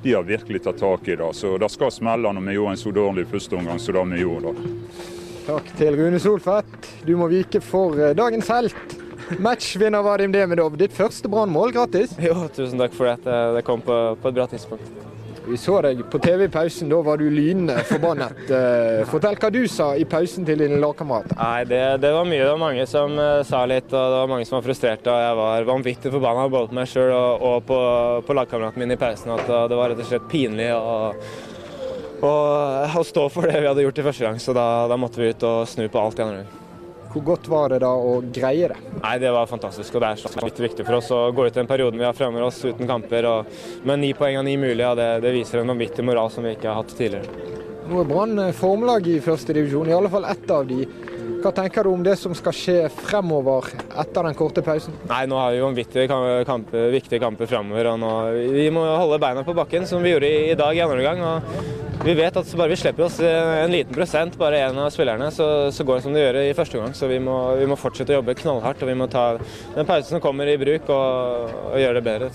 de, 0.06 0.16
har 0.16 0.24
virkelig 0.28 0.64
tatt 0.64 0.80
tak 0.80 1.08
i 1.12 1.18
det. 1.20 1.30
Så 1.36 1.58
det 1.60 1.72
skal 1.74 1.92
smelle 1.92 2.32
når 2.32 2.48
vi 2.48 2.58
gjorde 2.58 2.78
en 2.78 2.84
så 2.86 2.96
dårlig 2.96 3.28
førsteomgang 3.34 3.84
som 3.84 4.00
det 4.00 4.06
vi 4.16 4.24
gjorde. 4.24 4.54
da. 4.54 5.14
Takk 5.44 5.72
til 5.76 6.00
Rune 6.00 6.20
Solfett. 6.24 6.92
Du 7.04 7.18
må 7.20 7.28
vike 7.28 7.60
for 7.64 8.00
eh, 8.00 8.16
dagens 8.16 8.48
helt. 8.54 9.00
Matchvinner 9.44 10.04
Vadim 10.04 10.32
Demidov, 10.32 10.78
ditt 10.80 10.96
første 10.96 11.32
Brann-mål, 11.32 11.76
grattis. 11.76 12.16
Jo, 12.24 12.46
tusen 12.56 12.80
takk 12.80 12.96
for 12.96 13.12
det. 13.12 13.42
Det 13.58 13.68
kom 13.68 13.84
på, 13.84 14.00
på 14.22 14.32
et 14.32 14.40
bra 14.40 14.48
tidspunkt. 14.52 15.13
Vi 15.44 15.58
så 15.60 15.82
deg 15.84 16.06
på 16.12 16.20
TV 16.24 16.46
i 16.46 16.52
pausen, 16.52 16.90
da 16.92 17.02
var 17.04 17.18
du 17.20 17.30
lynende 17.30 17.84
forbannet. 17.90 18.32
Eh, 18.54 19.02
fortell 19.10 19.36
hva 19.40 19.50
du 19.52 19.68
sa 19.72 19.96
i 19.98 20.04
pausen 20.08 20.46
til 20.46 20.60
dine 20.62 20.78
lagkamerater. 20.80 21.36
Nei, 21.40 21.64
det, 21.68 21.82
det, 22.04 22.12
var 22.14 22.26
mye. 22.28 22.44
Det 22.44 22.52
var 22.52 22.62
mange 22.62 22.86
som 22.90 23.16
uh, 23.18 23.44
sa 23.48 23.64
litt, 23.70 23.88
og 23.90 24.14
det 24.14 24.20
var 24.22 24.30
mange 24.30 24.46
som 24.48 24.58
var 24.58 24.66
frustrerte. 24.68 25.12
Og 25.12 25.24
jeg 25.24 25.38
var 25.40 25.68
vanvittig 25.68 26.12
forbanna 26.14 26.46
både 26.54 26.70
på 26.70 26.78
meg 26.78 26.92
sjøl 26.92 27.12
og, 27.12 27.46
og, 27.50 27.58
på, 27.68 27.80
på 28.28 28.38
lagkameraten 28.38 28.84
min 28.84 28.96
i 28.96 29.00
pausen. 29.00 29.34
At 29.36 29.50
uh, 29.50 29.66
det 29.72 29.80
var 29.80 29.92
rett 29.92 30.04
og 30.04 30.12
slett 30.12 30.32
pinlig 30.32 30.70
å 30.76 30.78
stå 33.04 33.30
for 33.34 33.50
det 33.50 33.60
vi 33.60 33.72
hadde 33.72 33.88
gjort 33.88 34.04
i 34.04 34.08
første 34.10 34.30
gang. 34.30 34.44
Så 34.44 34.56
da, 34.56 34.68
da 34.92 35.00
måtte 35.00 35.24
vi 35.24 35.32
ut 35.34 35.50
og 35.50 35.64
snu 35.70 35.88
på 35.90 36.04
alt 36.04 36.22
i 36.22 36.28
andre 36.28 36.44
gang. 36.44 36.63
Hvor 37.14 37.22
godt 37.22 37.48
var 37.48 37.70
det 37.70 37.84
da 37.84 37.92
å 37.94 38.16
greie 38.34 38.72
det? 38.72 38.78
Nei, 39.04 39.18
Det 39.22 39.32
var 39.32 39.46
fantastisk. 39.46 39.96
og 39.96 40.02
Det 40.02 40.08
er 40.10 40.46
litt 40.48 40.60
viktig 40.60 40.86
for 40.86 40.98
oss 40.98 41.12
å 41.14 41.32
gå 41.32 41.46
ut 41.46 41.54
den 41.54 41.70
perioden 41.70 42.00
vi 42.00 42.06
har 42.06 42.14
fremfor 42.18 42.42
oss 42.42 42.64
uten 42.66 42.88
kamper. 42.90 43.26
Og 43.30 43.86
med 43.86 44.00
ni 44.00 44.14
poeng 44.18 44.38
av 44.38 44.46
ni 44.48 44.58
mulige, 44.58 44.82
ja, 44.82 44.96
det, 44.96 45.22
det, 45.22 45.34
viser 45.36 45.62
en 45.62 45.70
vanvittig 45.76 46.06
moral 46.06 46.32
som 46.34 46.44
vi 46.44 46.56
ikke 46.56 46.72
har 46.72 46.82
hatt 46.82 46.96
tidligere. 46.98 47.30
Nå 47.84 48.00
er 48.02 48.10
Brann 48.10 48.40
eh, 48.40 48.54
formlag 48.58 49.08
i 49.12 49.20
førstedivisjon, 49.22 49.92
i 49.92 49.94
alle 49.94 50.10
fall 50.10 50.26
ett 50.26 50.50
av 50.50 50.66
de. 50.66 50.88
Hva 51.44 51.52
tenker 51.52 51.84
du 51.84 51.90
om 51.92 52.04
det 52.06 52.14
som 52.16 52.32
skal 52.38 52.54
skje 52.56 52.76
fremover 53.04 53.66
etter 54.00 54.24
den 54.30 54.36
korte 54.40 54.62
pausen? 54.64 54.96
Nei, 55.10 55.26
Nå 55.28 55.36
har 55.36 55.52
vi 55.52 55.60
vanvittige 55.60 56.08
kampe, 56.48 56.86
viktige 56.94 57.20
kamper 57.20 57.50
fremover. 57.52 57.90
og 57.92 58.00
nå, 58.00 58.12
Vi 58.56 58.70
må 58.72 58.86
holde 58.88 59.20
beina 59.20 59.44
på 59.44 59.56
bakken, 59.58 59.84
som 59.86 60.00
vi 60.00 60.14
gjorde 60.14 60.30
i, 60.30 60.56
dag 60.56 60.78
i 60.78 60.80
andre 60.80 61.04
omgang. 61.04 61.52
Vi 62.04 62.16
vet 62.16 62.40
at 62.40 62.56
bare 62.56 62.72
vi 62.72 62.78
slipper 62.80 63.06
oss 63.10 63.20
en 63.20 63.76
liten 63.76 63.92
prosent, 63.96 64.38
bare 64.40 64.64
én 64.64 64.80
av 64.80 64.90
spillerne, 64.96 65.30
så, 65.36 65.50
så, 65.72 65.84
går 65.84 66.00
det 66.00 66.06
som 66.08 66.16
det 66.16 66.24
gjør 66.24 66.40
i 66.46 66.56
første 66.56 66.80
gang. 66.80 66.96
Så 66.96 67.12
vi 67.12 67.20
må, 67.20 67.36
vi 67.60 67.68
må, 67.68 67.76
fortsette 67.80 68.16
å 68.16 68.22
jobbe 68.22 68.40
knallhardt 68.40 68.84
og 68.84 68.94
vi 68.94 68.98
må 69.04 69.12
ta 69.12 69.28
den 69.76 69.88
pausen 69.88 70.16
som 70.16 70.24
kommer 70.24 70.48
i 70.48 70.58
bruk 70.60 70.88
og, 70.96 71.54
og 71.74 71.80
gjøre 71.84 72.00
det 72.00 72.08
bedre. 72.08 72.34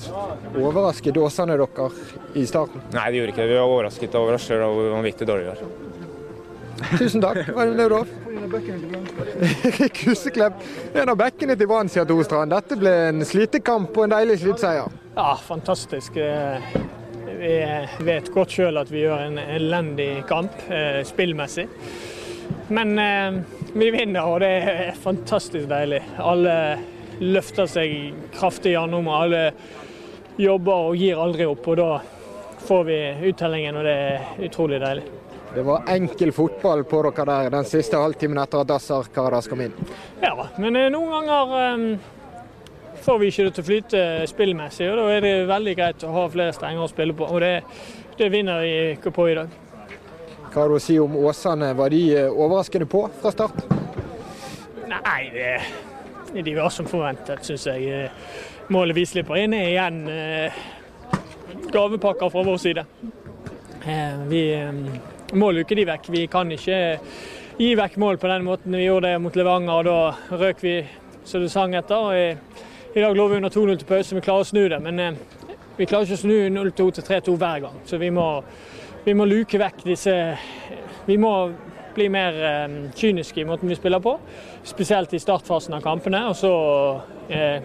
Overrasket 0.52 1.16
dåsene 1.16 1.56
dere 1.56 1.90
i 2.36 2.44
starten? 2.48 2.84
Nei, 2.92 3.08
de 3.08 3.22
gjorde 3.22 3.36
ikke 3.36 3.44
det. 3.44 3.52
Vi 3.54 3.60
var 3.60 3.72
overrasket 3.72 4.20
over 4.20 4.36
oss 4.36 4.48
sjøl 4.48 4.68
og 4.68 4.76
hvor 4.82 4.96
vanvittig 4.98 5.32
dårlig 5.32 5.48
vi 5.48 5.54
var. 5.56 5.86
Tusen 6.98 7.22
takk. 7.22 7.42
Hva 7.50 7.64
er 7.64 7.74
det 7.74 7.88
Huseklepp, 10.04 10.62
en 10.94 11.12
av 11.12 11.18
bekkene 11.20 11.56
til 11.58 11.68
Brann, 11.70 11.90
sier 11.92 12.06
Tostrand. 12.08 12.52
Dette 12.54 12.78
ble 12.80 12.92
en 13.10 13.24
slitekamp 13.26 13.96
og 13.96 14.06
en 14.06 14.14
deilig 14.16 14.40
slitseier. 14.44 14.94
Ja, 15.16 15.32
fantastisk. 15.42 16.16
Vi 17.38 17.54
vet 18.06 18.30
godt 18.34 18.54
sjøl 18.56 18.80
at 18.80 18.90
vi 18.90 19.04
gjør 19.04 19.26
en 19.28 19.38
elendig 19.38 20.24
kamp 20.30 20.54
eh, 20.72 21.02
spillmessig. 21.06 21.68
Men 22.74 22.98
eh, 22.98 23.38
vi 23.74 23.90
vinner, 23.94 24.24
og 24.24 24.40
det 24.42 24.52
er 24.72 24.98
fantastisk 24.98 25.68
deilig. 25.70 26.00
Alle 26.18 26.56
løfter 27.20 27.68
seg 27.70 28.14
kraftig 28.34 28.74
gjennom, 28.74 29.10
alle 29.12 29.50
jobber 30.38 30.90
og 30.90 30.98
gir 30.98 31.20
aldri 31.20 31.46
opp. 31.50 31.68
Og 31.68 31.80
da 31.80 31.92
får 32.68 32.84
vi 32.88 32.98
uttellingen, 33.30 33.78
og 33.78 33.88
det 33.88 33.96
er 34.08 34.48
utrolig 34.48 34.82
deilig. 34.82 35.17
Det 35.54 35.64
var 35.64 35.88
enkel 35.88 36.32
fotball 36.32 36.84
på 36.84 37.02
dere 37.08 37.24
der 37.30 37.50
den 37.56 37.66
siste 37.68 37.96
halvtimen 37.96 38.38
etter 38.42 38.62
at 38.62 38.68
Dassar 38.68 39.08
Karadas 39.14 39.48
kom 39.48 39.64
inn? 39.64 39.74
Ja, 40.22 40.34
men 40.60 40.76
eh, 40.76 40.90
noen 40.92 41.28
ganger 41.28 41.98
får 43.02 43.18
vi 43.18 43.30
ikke 43.30 43.46
det 43.46 43.54
til 43.56 43.64
å 43.64 43.68
flyte 43.68 44.02
spillmessig, 44.28 44.90
og 44.90 44.98
da 45.00 45.06
er 45.14 45.24
det 45.24 45.32
veldig 45.48 45.74
greit 45.78 46.04
å 46.04 46.12
ha 46.12 46.26
flere 46.32 46.52
strenger 46.56 46.84
å 46.84 46.90
spille 46.90 47.16
på. 47.16 47.28
Og 47.32 47.40
det, 47.40 47.54
det 48.18 48.28
vinner 48.32 48.60
vi 48.64 48.74
ikke 48.98 49.12
på 49.14 49.28
i 49.30 49.36
dag. 49.38 49.56
Hva 50.48 50.62
har 50.62 50.72
du 50.72 50.78
å 50.78 50.82
si 50.82 50.96
om 51.00 51.16
Åsane? 51.20 51.74
Var 51.76 51.92
de 51.92 52.02
eh, 52.16 52.30
overraskende 52.32 52.88
på 52.90 53.04
fra 53.20 53.32
start? 53.32 53.62
Nei, 54.88 55.20
det, 55.34 55.50
de 56.36 56.56
var 56.56 56.72
som 56.72 56.88
forventet, 56.88 57.44
syns 57.46 57.66
jeg. 57.68 57.88
Eh, 57.88 58.66
målet 58.72 58.96
vi 58.96 59.06
slipper 59.08 59.40
inn 59.42 59.56
er 59.56 59.70
igjen 59.72 60.02
eh, 60.12 60.64
gavepakker 61.72 62.32
fra 62.32 62.44
vår 62.48 62.60
side. 62.60 62.84
Vi 64.28 64.42
måler 65.34 65.60
jo 65.60 65.66
ikke 65.66 65.78
de 65.80 65.88
vekk. 65.88 66.08
Vi 66.14 66.26
kan 66.30 66.50
ikke 66.52 66.78
gi 67.58 67.74
vekk 67.78 67.98
mål 68.00 68.18
på 68.22 68.30
den 68.30 68.46
måten 68.46 68.76
vi 68.76 68.86
gjorde 68.86 69.12
det 69.12 69.20
mot 69.20 69.36
Levanger. 69.36 69.72
og 69.72 69.84
Da 70.30 70.38
røk 70.40 70.62
vi 70.62 70.78
så 71.24 71.38
det 71.42 71.50
sang 71.52 71.74
etter. 71.74 71.96
og 71.96 72.58
i 72.94 73.00
dag 73.00 73.16
lå 73.16 73.28
vi 73.28 73.36
under 73.36 73.50
2-0 73.50 73.76
til 73.78 73.86
pause, 73.86 74.14
vi 74.16 74.20
klarer 74.24 74.42
å 74.42 74.48
snu 74.48 74.62
det. 74.72 74.78
Men 74.82 75.00
eh, 75.02 75.18
vi 75.76 75.86
klarer 75.86 76.08
ikke 76.08 76.16
å 76.16 76.22
snu 76.22 76.36
0-2 76.54 76.86
til 76.96 77.04
3-2 77.04 77.34
hver 77.36 77.60
gang. 77.66 77.76
Så 77.86 78.00
vi 78.00 78.08
må, 78.10 78.24
vi 79.04 79.14
må, 79.14 79.26
luke 79.28 79.60
vekk 79.60 79.84
disse 79.86 80.14
Vi 81.06 81.16
må 81.20 81.32
bli 81.94 82.08
mer 82.12 82.40
eh, 82.48 82.78
kyniske 82.96 83.42
i 83.42 83.46
måten 83.48 83.68
vi 83.68 83.76
spiller 83.76 84.00
på. 84.00 84.16
Spesielt 84.66 85.14
i 85.14 85.20
startfasen 85.20 85.76
av 85.76 85.84
kampene. 85.84 86.24
og 86.30 86.36
så, 86.36 86.52
eh, 87.28 87.60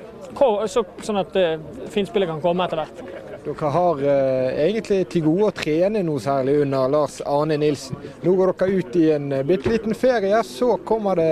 så 0.68 0.86
Sånn 1.02 1.24
at 1.24 1.36
eh, 1.40 1.60
finspillet 1.90 2.30
kan 2.30 2.44
komme 2.44 2.68
etter 2.68 2.84
hvert. 2.84 3.23
Dere 3.44 3.70
har 3.76 4.00
eh, 4.08 4.62
egentlig 4.70 5.02
til 5.12 5.26
gode 5.26 5.50
å 5.50 5.56
trene 5.56 6.00
noe 6.08 6.22
særlig 6.24 6.62
under 6.64 6.88
Lars 6.88 7.18
Arne 7.28 7.58
Nilsen. 7.60 7.98
Nå 8.24 8.36
går 8.40 8.54
dere 8.54 8.78
ut 8.80 8.94
i 8.96 9.10
en 9.12 9.26
eh, 9.36 9.44
bitte 9.44 9.74
liten 9.74 9.98
ferie, 10.00 10.38
så 10.48 10.78
kommer 10.88 11.20
det 11.20 11.32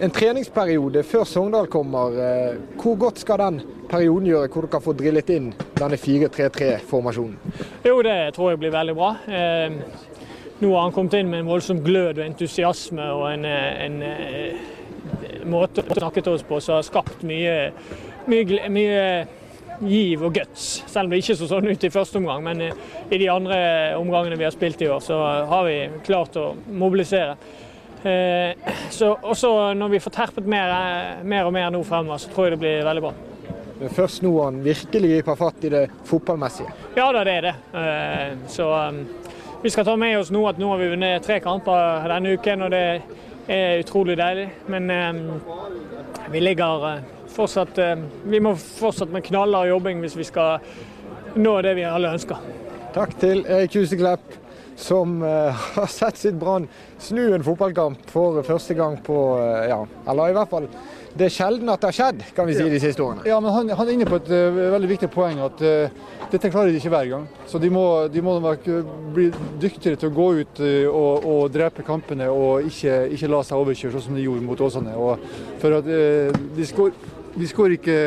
en 0.00 0.12
treningsperiode 0.16 1.02
før 1.04 1.26
Sogndal 1.28 1.68
kommer. 1.68 2.16
Eh, 2.16 2.54
hvor 2.80 2.96
godt 3.02 3.20
skal 3.20 3.42
den 3.42 3.58
perioden 3.90 4.30
gjøre, 4.30 4.48
hvor 4.48 4.64
dere 4.64 4.80
får 4.86 4.96
drillet 4.96 5.32
inn 5.34 5.50
denne 5.76 5.98
4-3-3-formasjonen? 6.00 7.36
Jo, 7.84 7.98
det 8.06 8.16
tror 8.36 8.54
jeg 8.54 8.62
blir 8.62 8.72
veldig 8.78 8.94
bra. 8.96 9.10
Eh, 9.28 9.76
nå 10.60 10.70
har 10.72 10.86
han 10.86 10.94
kommet 10.96 11.18
inn 11.20 11.28
med 11.28 11.42
en 11.42 11.50
voldsom 11.52 11.82
glød 11.84 12.22
og 12.22 12.24
entusiasme 12.30 13.10
og 13.12 13.26
en, 13.34 13.44
eh, 13.44 13.84
en, 13.84 14.00
en 15.34 15.52
måte 15.52 15.84
å 15.84 16.00
snakke 16.00 16.24
til 16.24 16.38
oss 16.38 16.48
på 16.48 16.62
som 16.64 16.78
har 16.78 16.88
skapt 16.88 17.28
mye, 17.28 17.74
mye, 18.24 18.72
mye 18.72 19.04
giv 19.80 20.22
og 20.26 20.34
guts. 20.34 20.68
Selv 20.90 21.08
om 21.08 21.14
det 21.14 21.22
ikke 21.22 21.38
så 21.40 21.48
sånn 21.50 21.70
ut 21.70 21.84
i 21.84 21.92
første 21.92 22.20
omgang. 22.20 22.44
Men 22.44 22.62
i 22.68 23.18
de 23.20 23.30
andre 23.32 23.58
omgangene 23.98 24.38
vi 24.38 24.46
har 24.46 24.54
spilt 24.54 24.82
i 24.84 24.90
år, 24.92 25.00
så 25.04 25.18
har 25.50 25.66
vi 25.68 25.80
klart 26.06 26.36
å 26.40 26.52
mobilisere. 26.68 27.36
Eh, 28.02 28.56
så 28.90 29.12
også 29.22 29.74
når 29.76 29.88
vi 29.88 30.00
får 30.00 30.14
terpet 30.14 30.46
mer, 30.48 30.70
mer 31.24 31.48
og 31.48 31.52
mer 31.52 31.68
nå 31.72 31.82
fremover, 31.84 32.20
så 32.22 32.30
tror 32.32 32.48
jeg 32.48 32.56
det 32.56 32.62
blir 32.62 32.86
veldig 32.86 33.04
bra. 33.04 33.12
Det 33.80 33.88
er 33.88 33.96
først 33.96 34.24
nå 34.24 34.32
han 34.40 34.60
virkelig 34.64 35.10
griper 35.14 35.36
fatt 35.40 35.64
i 35.64 35.72
det 35.72 35.82
fotballmessige? 36.08 36.72
Ja 36.96 37.10
da, 37.12 37.24
det 37.24 37.36
er 37.38 37.48
det. 37.48 37.54
Eh, 37.80 38.34
så 38.52 38.68
um, 38.88 39.02
vi 39.62 39.72
skal 39.72 39.88
ta 39.88 39.96
med 40.00 40.18
oss 40.18 40.32
nå 40.32 40.44
at 40.48 40.60
nå 40.60 40.68
har 40.72 40.80
vi 40.80 40.90
vunnet 40.94 41.24
tre 41.24 41.40
kamper 41.44 42.08
denne 42.12 42.34
uken, 42.36 42.66
og 42.66 42.72
det 42.72 42.84
er 43.50 43.80
utrolig 43.80 44.16
deilig. 44.20 44.48
Men 44.72 44.90
um, 44.90 45.24
vi 46.32 46.44
ligger 46.44 47.00
fortsatt 47.34 47.78
Vi 48.24 48.40
må 48.42 48.54
fortsatt 48.58 49.12
med 49.12 49.24
knallhard 49.26 49.70
jobbing 49.70 50.02
hvis 50.04 50.18
vi 50.18 50.26
skal 50.28 50.60
nå 51.38 51.56
det 51.62 51.76
vi 51.78 51.86
alle 51.86 52.14
ønsker. 52.16 52.38
Takk 52.94 53.14
til 53.22 53.44
Erik 53.46 53.76
Huseklepp 53.78 54.40
som 54.80 55.22
uh, 55.22 55.28
har 55.74 55.86
sett 55.86 56.16
sitt 56.16 56.34
Brann 56.34 56.68
snu 56.98 57.34
en 57.34 57.44
fotballkamp 57.44 58.08
for 58.10 58.42
første 58.46 58.74
gang 58.74 58.98
på 59.04 59.18
uh, 59.38 59.66
ja, 59.68 59.84
eller 60.08 60.32
i 60.32 60.38
hvert 60.38 60.50
fall 60.50 60.72
det 61.10 61.26
er 61.26 61.32
sjelden 61.34 61.66
at 61.72 61.82
det 61.82 61.88
har 61.88 61.94
skjedd, 61.96 62.20
kan 62.36 62.46
vi 62.46 62.54
si, 62.54 62.64
de 62.70 62.78
siste 62.78 63.02
årene. 63.02 63.24
Ja, 63.26 63.40
men 63.42 63.50
Han, 63.50 63.72
han 63.74 63.88
er 63.88 63.96
inne 63.96 64.06
på 64.06 64.20
et 64.20 64.28
uh, 64.30 64.58
veldig 64.76 64.90
viktig 64.92 65.08
poeng, 65.10 65.40
at 65.42 65.58
dette 66.30 66.50
klarer 66.52 66.70
de 66.70 66.78
ikke 66.78 66.92
hver 66.92 67.08
gang. 67.10 67.24
Så 67.50 67.58
de 67.58 67.66
må, 67.74 67.82
de 68.06 68.22
må 68.22 68.36
bli 69.10 69.26
dyktigere 69.58 69.98
til 69.98 70.12
å 70.12 70.14
gå 70.14 70.28
ut 70.38 70.60
og, 70.62 71.26
og, 71.26 71.40
drepe 71.50 71.82
kampene 71.82 72.30
og 72.30 72.68
ikke, 72.70 73.08
ikke 73.16 73.32
la 73.32 73.42
seg 73.42 73.58
overkjøre, 73.58 73.96
sånn 73.96 74.06
som 74.06 74.20
de 74.20 74.28
gjorde 74.28 74.46
mot 74.46 74.62
Åsane. 74.62 74.94
Og 74.94 75.26
for 75.58 75.80
at 75.80 75.90
de 75.90 76.68
skår 76.70 76.94
de 77.34 77.46
skårer 77.46 77.76
ikke 77.76 77.98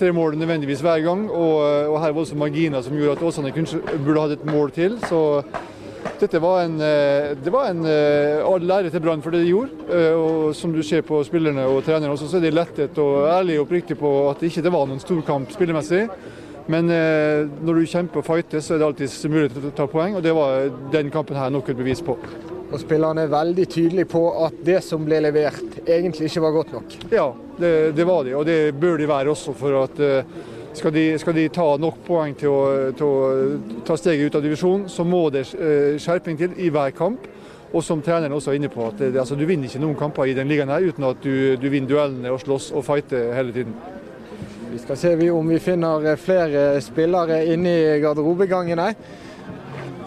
tre 0.00 0.12
mål 0.16 0.38
nødvendigvis 0.40 0.80
hver 0.84 1.02
gang, 1.04 1.26
og, 1.30 1.56
og 1.92 1.98
her 2.00 2.14
var 2.14 2.22
også 2.22 2.38
marginer 2.38 2.80
som 2.82 2.96
gjorde 2.96 3.18
at 3.18 3.26
Åsane 3.28 3.52
burde 4.04 4.22
hatt 4.22 4.38
et 4.38 4.48
mål 4.48 4.72
til. 4.76 4.96
Så 5.04 5.42
dette 6.20 6.40
var 6.40 6.62
en, 6.64 6.80
eh, 6.80 7.36
det 7.44 7.52
var 7.52 7.70
en 7.70 7.84
eh, 7.88 8.40
all 8.44 8.64
lære 8.64 8.90
til 8.92 9.00
Brann 9.00 9.22
for 9.22 9.32
det 9.32 9.42
de 9.44 9.52
gjorde. 9.52 9.88
Eh, 9.88 10.12
og 10.16 10.54
som 10.56 10.72
du 10.72 10.82
ser 10.82 11.02
på 11.06 11.22
spillerne 11.24 11.64
og 11.68 11.84
trenerne 11.84 12.12
også, 12.12 12.28
så 12.28 12.36
er 12.36 12.46
de 12.46 12.52
lettet 12.54 12.98
og 12.98 13.28
ærlige 13.28 13.60
og 13.60 13.66
oppriktige 13.66 14.00
på 14.00 14.12
at 14.30 14.40
det 14.40 14.50
ikke 14.50 14.72
var 14.72 14.86
noen 14.88 15.00
stor 15.00 15.20
kamp 15.26 15.52
spillemessig. 15.52 16.06
Men 16.70 16.86
når 16.86 17.80
du 17.80 17.86
kjemper 17.88 18.20
og 18.20 18.24
fighter, 18.24 18.60
så 18.62 18.74
er 18.74 18.78
det 18.78 18.86
alltid 18.86 19.30
mulighet 19.32 19.56
til 19.56 19.72
å 19.72 19.74
ta 19.74 19.88
poeng, 19.90 20.14
og 20.14 20.22
det 20.22 20.36
var 20.36 20.68
den 20.92 21.10
kampen 21.10 21.40
her 21.40 21.50
nok 21.50 21.72
et 21.72 21.80
bevis 21.80 22.04
på. 22.04 22.14
Og 22.70 22.78
spillerne 22.78 23.26
er 23.26 23.32
veldig 23.32 23.66
tydelige 23.68 24.08
på 24.12 24.22
at 24.44 24.60
det 24.64 24.78
som 24.86 25.02
ble 25.06 25.18
levert, 25.24 25.80
egentlig 25.86 26.30
ikke 26.30 26.44
var 26.44 26.54
godt 26.54 26.72
nok. 26.76 26.96
Ja, 27.10 27.26
det, 27.58 27.74
det 27.98 28.06
var 28.06 28.24
de, 28.24 28.36
og 28.38 28.46
det 28.46 28.60
bør 28.78 29.00
de 29.00 29.08
være 29.10 29.34
også. 29.34 29.54
for 29.58 29.82
at 29.82 30.00
skal 30.72 30.92
de, 30.94 31.04
skal 31.18 31.34
de, 31.34 31.48
ta 31.50 31.66
nok 31.82 31.98
poeng 32.06 32.34
til 32.38 32.52
å, 32.52 32.62
til 32.94 33.06
å, 33.06 33.78
ta 33.86 33.96
steget 33.98 34.30
ut 34.30 34.38
av 34.38 34.44
divisjonen, 34.44 34.88
så 34.88 35.04
må 35.06 35.24
det 35.34 35.48
eh, 35.58 35.96
skjerping 36.00 36.38
til 36.38 36.54
i 36.62 36.70
hver 36.70 36.94
kamp. 36.96 37.26
Og 37.70 37.84
som 37.86 38.00
treneren 38.02 38.34
også 38.34 38.50
er 38.50 38.58
inne 38.58 38.70
på, 38.70 38.82
at 38.90 38.98
det, 38.98 39.12
altså, 39.14 39.36
du 39.38 39.44
vinner 39.46 39.70
ikke 39.70 39.82
noen 39.82 39.98
kamper 39.98 40.26
i 40.26 40.34
den 40.34 40.48
ligaen 40.50 40.72
her 40.72 40.82
uten 40.82 41.06
at 41.06 41.20
du, 41.22 41.54
du 41.54 41.66
vinner 41.70 41.90
duellene 41.90 42.32
og 42.34 42.40
slåss 42.42 42.72
og 42.74 42.82
fighter 42.86 43.30
hele 43.36 43.54
tiden. 43.54 43.76
Vi 44.70 44.78
skal 44.82 44.98
se 44.98 45.12
om 45.30 45.50
vi 45.50 45.58
finner 45.62 46.08
flere 46.18 46.64
spillere 46.82 47.44
inne 47.50 47.74
i 47.74 48.00
garderobegangene. 48.02 48.88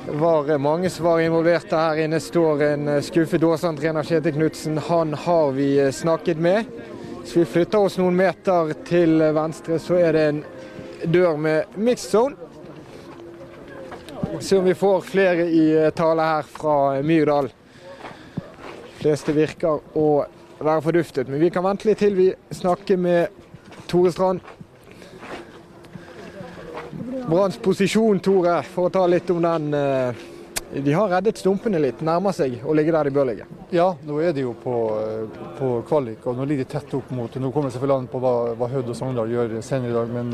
Var 0.08 0.58
mange 0.58 0.89
som 0.89 1.06
var 1.06 1.20
involvert 1.20 1.72
her 1.72 1.96
inne. 1.96 2.20
står 2.20 2.62
en 2.63 3.04
skuffet 3.04 3.44
Åsane-trener 3.44 4.04
Kjetil 4.04 4.34
Knutsen. 4.34 4.78
Han 4.78 5.13
har 5.13 5.52
vi 5.52 5.92
snakket 5.92 6.38
med. 6.38 6.66
Hvis 7.22 7.38
vi 7.38 7.46
flytter 7.46 7.80
oss 7.80 7.96
noen 7.98 8.16
meter 8.16 8.74
til 8.84 9.24
venstre, 9.34 9.80
så 9.80 9.96
er 9.96 10.12
det 10.13 10.24
en 10.28 10.42
dør 11.08 11.39
med 11.39 11.78
mixed 11.80 12.12
zone. 12.12 12.36
Se 14.39 14.58
om 14.58 14.68
vi 14.68 14.76
får 14.76 15.02
flere 15.08 15.48
i 15.48 15.92
tale 15.96 16.28
her 16.28 16.52
fra 16.52 17.02
Myrdal. 17.02 17.48
De 17.48 19.06
fleste 19.06 19.32
virker 19.32 19.80
å 19.96 20.26
være 20.60 20.84
forduftet, 20.84 21.32
men 21.32 21.39
vi 21.39 21.52
kan 21.54 21.63
vente 21.63 21.88
litt 21.88 22.04
til 22.04 22.20
vi 22.20 22.28
snakker 22.52 23.00
med 23.00 23.28
Tore 23.88 24.12
Strand. 24.12 24.44
Branns 27.28 27.58
posisjon, 27.58 28.20
Tore, 28.20 28.60
for 28.68 28.90
å 28.90 28.94
ta 28.94 29.06
litt 29.08 29.30
om 29.32 29.42
den. 29.44 29.70
De 30.74 30.94
har 30.94 31.12
reddet 31.12 31.38
stumpene 31.38 31.80
litt, 31.80 32.02
nærmer 32.02 32.34
seg 32.36 32.64
å 32.66 32.74
ligge 32.76 32.92
der 32.96 33.08
de 33.08 33.14
bør 33.14 33.28
ligge. 33.30 33.46
Ja, 33.72 33.92
nå 34.06 34.18
er 34.26 34.34
de 34.34 34.44
jo 34.44 34.56
på, 34.58 34.74
på 35.60 35.70
kvalik, 35.88 36.26
og 36.28 36.40
nå 36.40 36.48
ligger 36.50 36.66
de 36.66 36.72
tett 36.74 36.96
opp 36.98 37.12
mot 37.14 37.36
Nå 37.38 37.52
kommer 37.54 37.70
det 37.70 37.76
selvfølgelig 37.78 38.02
an 38.02 38.10
på 38.10 38.22
hva, 38.24 38.34
hva 38.58 38.70
Hødd 38.72 38.90
og 38.90 38.98
Sogndal 38.98 39.32
gjør 39.34 39.56
senere 39.66 39.94
i 39.94 39.96
dag, 40.00 40.12
men 40.18 40.34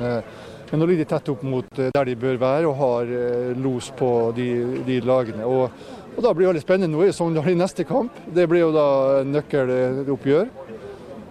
men 0.70 0.84
nå 0.84 0.86
ligger 0.86 1.02
de 1.02 1.10
tett 1.10 1.30
opp 1.34 1.42
mot 1.42 1.80
der 1.80 2.06
de 2.06 2.14
bør 2.20 2.36
være 2.42 2.68
og 2.70 2.76
har 2.78 3.14
los 3.58 3.88
på 3.98 4.10
de, 4.38 4.50
de 4.86 5.00
lagene. 5.02 5.46
Og, 5.46 5.72
og, 6.16 6.20
Da 6.22 6.34
blir 6.34 6.46
det 6.46 6.52
veldig 6.52 6.62
spennende. 6.62 6.94
Nå 6.94 7.08
er 7.08 7.16
Sogndal 7.16 7.50
i 7.50 7.58
neste 7.58 7.86
kamp. 7.90 8.14
Det 8.36 8.46
blir 8.50 8.68
jo 8.68 8.76
da 8.76 8.90
nøkkeloppgjør. 9.26 10.52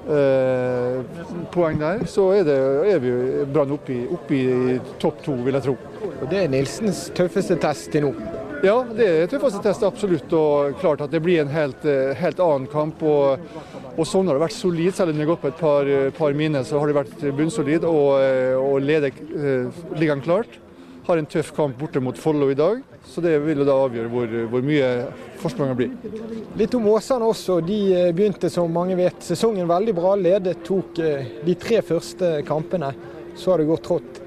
Eh, 0.08 1.00
poeng 1.52 1.78
der. 1.80 2.04
Så 2.08 2.30
er, 2.32 2.46
det, 2.48 2.56
er 2.88 3.00
vi 3.02 3.12
Brann 3.52 3.74
oppe 3.76 3.92
i, 3.92 4.02
i 4.40 4.78
topp 5.02 5.22
to, 5.26 5.36
vil 5.44 5.58
jeg 5.58 5.66
tro. 5.68 5.76
Og 6.08 6.26
Det 6.30 6.44
er 6.44 6.52
Nilsens 6.52 7.08
tøffeste 7.16 7.58
test 7.60 7.90
til 7.92 8.06
nå? 8.06 8.12
Ja, 8.64 8.80
det 8.88 9.06
er 9.06 9.28
tøffeste 9.30 9.60
test, 9.62 9.84
absolutt. 9.86 10.32
Og 10.34 10.78
klart 10.80 11.04
at 11.04 11.12
det 11.12 11.20
blir 11.24 11.42
en 11.42 11.52
helt, 11.52 11.84
helt 12.18 12.40
annen 12.44 12.70
kamp. 12.72 13.02
og 13.02 13.38
og 13.98 14.06
sånn 14.06 14.28
har 14.30 14.38
vært 14.38 14.54
solid, 14.54 14.92
selv 14.94 15.10
om 15.10 15.16
det 15.18 15.24
har 15.24 15.30
gått 15.32 15.40
på 15.42 15.48
et 15.50 15.58
par, 15.58 15.88
par 16.14 16.36
miner. 16.38 16.62
Så 16.62 16.78
har 16.78 16.86
det 16.86 16.94
vært 17.00 17.22
bunnsolid 17.34 17.82
og, 17.82 18.12
og 18.62 18.76
leder 18.86 19.10
ligaen 19.98 20.22
klart. 20.22 20.54
Har 21.08 21.16
en 21.16 21.28
tøff 21.32 21.54
kamp 21.56 21.78
borte 21.80 22.02
mot 22.04 22.18
Follo 22.20 22.50
i 22.52 22.56
dag, 22.56 22.82
så 23.08 23.22
det 23.24 23.32
vil 23.40 23.64
da 23.64 23.78
avgjøre 23.80 24.10
hvor, 24.12 24.32
hvor 24.52 24.64
mye 24.66 24.88
forspranget 25.40 25.78
blir. 25.78 25.94
Litt 26.60 26.74
om 26.76 26.88
Åsane 26.92 27.24
også. 27.24 27.62
De 27.64 27.78
begynte, 28.12 28.50
som 28.52 28.68
mange 28.68 28.98
vet, 28.98 29.16
sesongen 29.24 29.70
veldig 29.70 29.94
bra. 29.96 30.12
Ledet 30.20 30.58
tok 30.68 31.00
de 31.46 31.56
tre 31.56 31.80
første 31.80 32.34
kampene. 32.48 32.92
Så 33.38 33.54
har 33.54 33.62
det 33.62 33.70
gått 33.70 33.86
trått. 33.88 34.20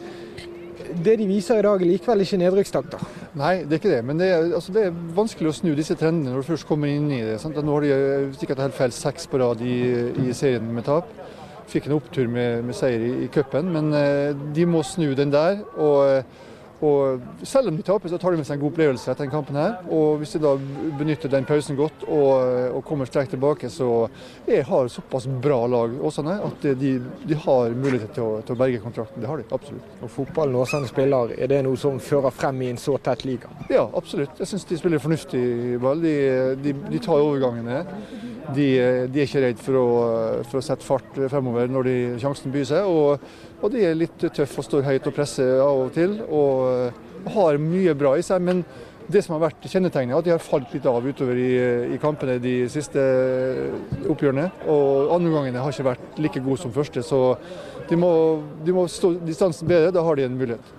Det 0.92 1.16
de 1.22 1.28
viser 1.30 1.62
i 1.62 1.64
dag, 1.68 1.82
er 1.82 1.94
likevel 1.94 2.26
ikke 2.26 2.40
nedrykkstakter. 2.42 3.04
Nei, 3.38 3.54
det 3.64 3.78
er 3.78 3.80
ikke 3.80 3.94
det. 3.94 4.02
Men 4.08 4.20
det 4.20 4.28
er, 4.34 4.50
altså, 4.58 4.74
det 4.76 4.86
er, 4.88 5.00
vanskelig 5.16 5.52
å 5.52 5.56
snu 5.56 5.72
disse 5.78 5.96
trendene 6.00 6.34
når 6.34 6.44
du 6.44 6.50
først 6.50 6.68
kommer 6.68 6.92
inn 6.92 7.08
i 7.14 7.22
det. 7.24 7.38
Sant? 7.44 7.60
Nå 7.62 7.78
har 7.78 7.86
de 7.86 8.36
sikkert 8.40 8.66
helt 8.66 8.76
feil 8.76 8.96
seks 8.96 9.30
på 9.32 9.40
rad 9.40 9.62
i, 9.64 9.78
i, 10.26 10.34
serien 10.36 10.68
med 10.76 10.88
tap. 10.88 11.14
Fikk 11.72 11.88
en 11.88 11.96
opptur 12.02 12.28
med, 12.32 12.66
med 12.68 12.76
seier 12.76 13.06
i, 13.06 13.12
i 13.26 13.30
cupen, 13.32 13.70
men 13.72 13.94
eh, 13.96 14.32
de 14.56 14.66
må 14.68 14.84
snu 14.84 15.14
den 15.16 15.32
der. 15.32 15.62
og 15.78 16.50
og 16.82 17.22
Selv 17.44 17.70
om 17.70 17.78
de 17.78 17.84
taper, 17.86 18.10
så 18.10 18.18
tar 18.18 18.34
de 18.34 18.40
med 18.40 18.48
seg 18.48 18.58
en 18.58 18.62
god 18.64 18.72
opplevelse 18.74 19.12
etter 19.12 19.26
den 19.26 19.34
kampen. 19.34 19.56
her, 19.56 19.78
og 19.90 20.18
Hvis 20.22 20.34
de 20.36 20.42
da 20.44 20.56
benytter 21.00 21.30
den 21.30 21.46
pausen 21.46 21.78
godt 21.78 22.06
og, 22.08 22.32
og 22.78 22.84
kommer 22.86 23.10
sterkt 23.10 23.36
tilbake, 23.36 23.70
så 23.70 24.08
jeg 24.48 24.66
har 24.66 24.88
såpass 24.88 25.28
bra 25.42 25.60
lag 25.68 25.94
Åsane 26.02 26.40
at 26.46 26.66
de, 26.80 26.94
de 27.28 27.38
har 27.46 27.76
mulighet 27.78 28.14
til 28.16 28.26
å, 28.26 28.42
til 28.46 28.56
å, 28.56 28.60
berge 28.62 28.82
kontrakten. 28.84 29.22
Det 29.22 29.30
har 29.30 29.42
de, 29.42 29.48
absolutt. 29.54 29.94
Og 30.02 30.12
Fotballen 30.12 30.58
Åsane 30.62 30.90
spiller, 30.90 31.36
er 31.38 31.52
det 31.52 31.62
noe 31.66 31.80
som 31.80 32.00
fører 32.02 32.34
frem 32.34 32.62
i 32.66 32.72
en 32.74 32.82
så 32.82 32.98
tett 33.04 33.26
liga? 33.28 33.52
Ja, 33.70 33.88
absolutt. 33.98 34.40
Jeg 34.42 34.50
syns 34.50 34.68
de 34.70 34.80
spiller 34.82 35.02
fornuftig 35.04 35.44
ball. 35.82 36.02
De, 36.02 36.16
de, 36.62 36.76
de 36.90 37.02
tar 37.04 37.22
overgangene. 37.22 37.84
De, 38.52 38.68
de, 39.08 39.22
er 39.22 39.28
ikke 39.28 39.44
redd 39.46 39.62
for 39.62 39.80
å, 39.80 39.88
for 40.50 40.60
å 40.60 40.66
sette 40.66 40.86
fart 40.86 41.18
fremover 41.32 41.70
når 41.72 41.88
de, 41.88 41.96
sjansen 42.22 42.54
byr 42.54 42.68
seg. 42.68 42.90
Og, 42.90 43.24
og, 43.62 43.68
de 43.74 43.86
er 43.86 43.98
litt 43.98 44.18
tøffe 44.22 44.62
og 44.62 44.68
står 44.68 44.88
høyt 44.88 45.08
og 45.08 45.16
presser 45.16 45.62
av 45.64 45.86
og 45.86 45.94
til. 45.96 46.18
Og 46.28 46.71
har 47.36 47.62
mye 47.62 47.94
bra 47.98 48.16
i 48.18 48.26
seg. 48.26 48.42
Men 48.44 48.64
det 49.12 49.24
som 49.26 49.36
har 49.36 49.48
vært 49.48 49.66
kjennetegnet, 49.68 50.14
er 50.14 50.20
at 50.20 50.28
de 50.28 50.34
har 50.34 50.44
falt 50.44 50.74
litt 50.74 50.86
av 50.88 51.06
utover 51.06 51.40
i, 51.40 51.52
i 51.96 52.00
kampene 52.02 52.38
de 52.42 52.56
siste 52.72 53.02
oppgjørene. 54.10 54.48
Og 54.72 55.16
andreomgangene 55.18 55.64
har 55.64 55.74
ikke 55.74 55.90
vært 55.92 56.22
like 56.22 56.44
gode 56.44 56.62
som 56.64 56.76
første. 56.76 57.04
Så 57.06 57.22
de 57.90 58.00
må, 58.00 58.12
de 58.66 58.76
må 58.76 58.88
stå 58.92 59.16
distansen 59.26 59.70
bedre. 59.70 59.94
Da 59.96 60.06
har 60.06 60.18
de 60.18 60.28
en 60.28 60.38
mulighet. 60.40 60.78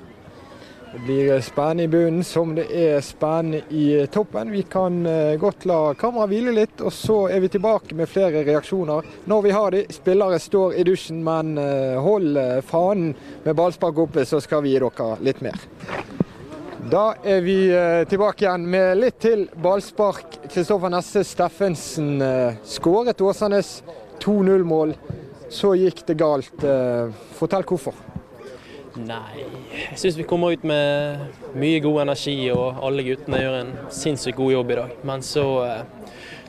Det 0.93 0.99
blir 0.99 1.41
spennende 1.41 1.83
i 1.83 1.89
bunnen 1.89 2.25
som 2.25 2.51
det 2.55 2.67
er 2.69 3.01
spennende 3.01 3.63
i 3.73 4.07
toppen. 4.13 4.51
Vi 4.53 4.63
kan 4.63 5.07
godt 5.41 5.65
la 5.65 5.95
kameraet 5.97 6.29
hvile 6.29 6.53
litt, 6.53 6.83
og 6.85 6.93
så 6.93 7.17
er 7.33 7.41
vi 7.41 7.49
tilbake 7.49 7.97
med 7.97 8.11
flere 8.13 8.43
reaksjoner 8.45 9.09
når 9.25 9.43
vi 9.47 9.55
har 9.57 9.73
de. 9.73 9.81
Spillere 9.89 10.37
står 10.37 10.77
i 10.77 10.85
dusjen, 10.85 11.23
men 11.25 11.57
hold 12.05 12.37
fanen 12.69 13.15
med 13.41 13.57
ballspark 13.57 14.03
oppe, 14.05 14.27
så 14.29 14.43
skal 14.45 14.67
vi 14.67 14.75
gi 14.75 14.85
dere 14.85 15.17
litt 15.25 15.41
mer. 15.41 15.65
Da 16.93 17.07
er 17.25 17.41
vi 17.41 17.59
tilbake 18.13 18.45
igjen 18.45 18.69
med 18.77 19.01
litt 19.01 19.21
til 19.25 19.49
ballspark. 19.65 20.43
Kristoffer 20.45 20.93
Nesse 20.93 21.25
Steffensen 21.25 22.21
skåret 22.69 23.25
Åsanes 23.25 23.79
2-0-mål. 24.21 24.93
Så 25.49 25.73
gikk 25.81 26.05
det 26.05 26.21
galt. 26.21 26.69
Fortell 27.41 27.65
hvorfor. 27.65 28.12
Nei, 29.01 29.45
jeg 29.73 29.99
syns 30.01 30.17
vi 30.19 30.25
kommer 30.29 30.53
ut 30.53 30.65
med 30.69 31.55
mye 31.57 31.79
god 31.81 32.03
energi, 32.03 32.35
og 32.53 32.83
alle 32.85 33.05
guttene 33.07 33.41
gjør 33.41 33.55
en 33.63 33.71
sinnssykt 33.95 34.37
god 34.37 34.53
jobb 34.53 34.73
i 34.75 34.77
dag. 34.83 34.97
Men 35.09 35.25
så, 35.25 35.45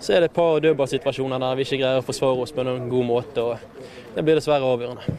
så 0.04 0.16
er 0.16 0.24
det 0.24 0.32
et 0.32 0.36
par 0.36 0.60
dødballsituasjoner 0.66 1.40
der 1.40 1.56
vi 1.60 1.68
ikke 1.68 1.80
greier 1.80 2.02
å 2.02 2.06
forsvare 2.06 2.44
oss 2.44 2.52
på 2.56 2.66
noen 2.68 2.90
god 2.92 3.08
måte. 3.08 3.46
og 3.46 4.18
Det 4.18 4.26
blir 4.26 4.40
dessverre 4.40 4.68
avgjørende. 4.76 5.16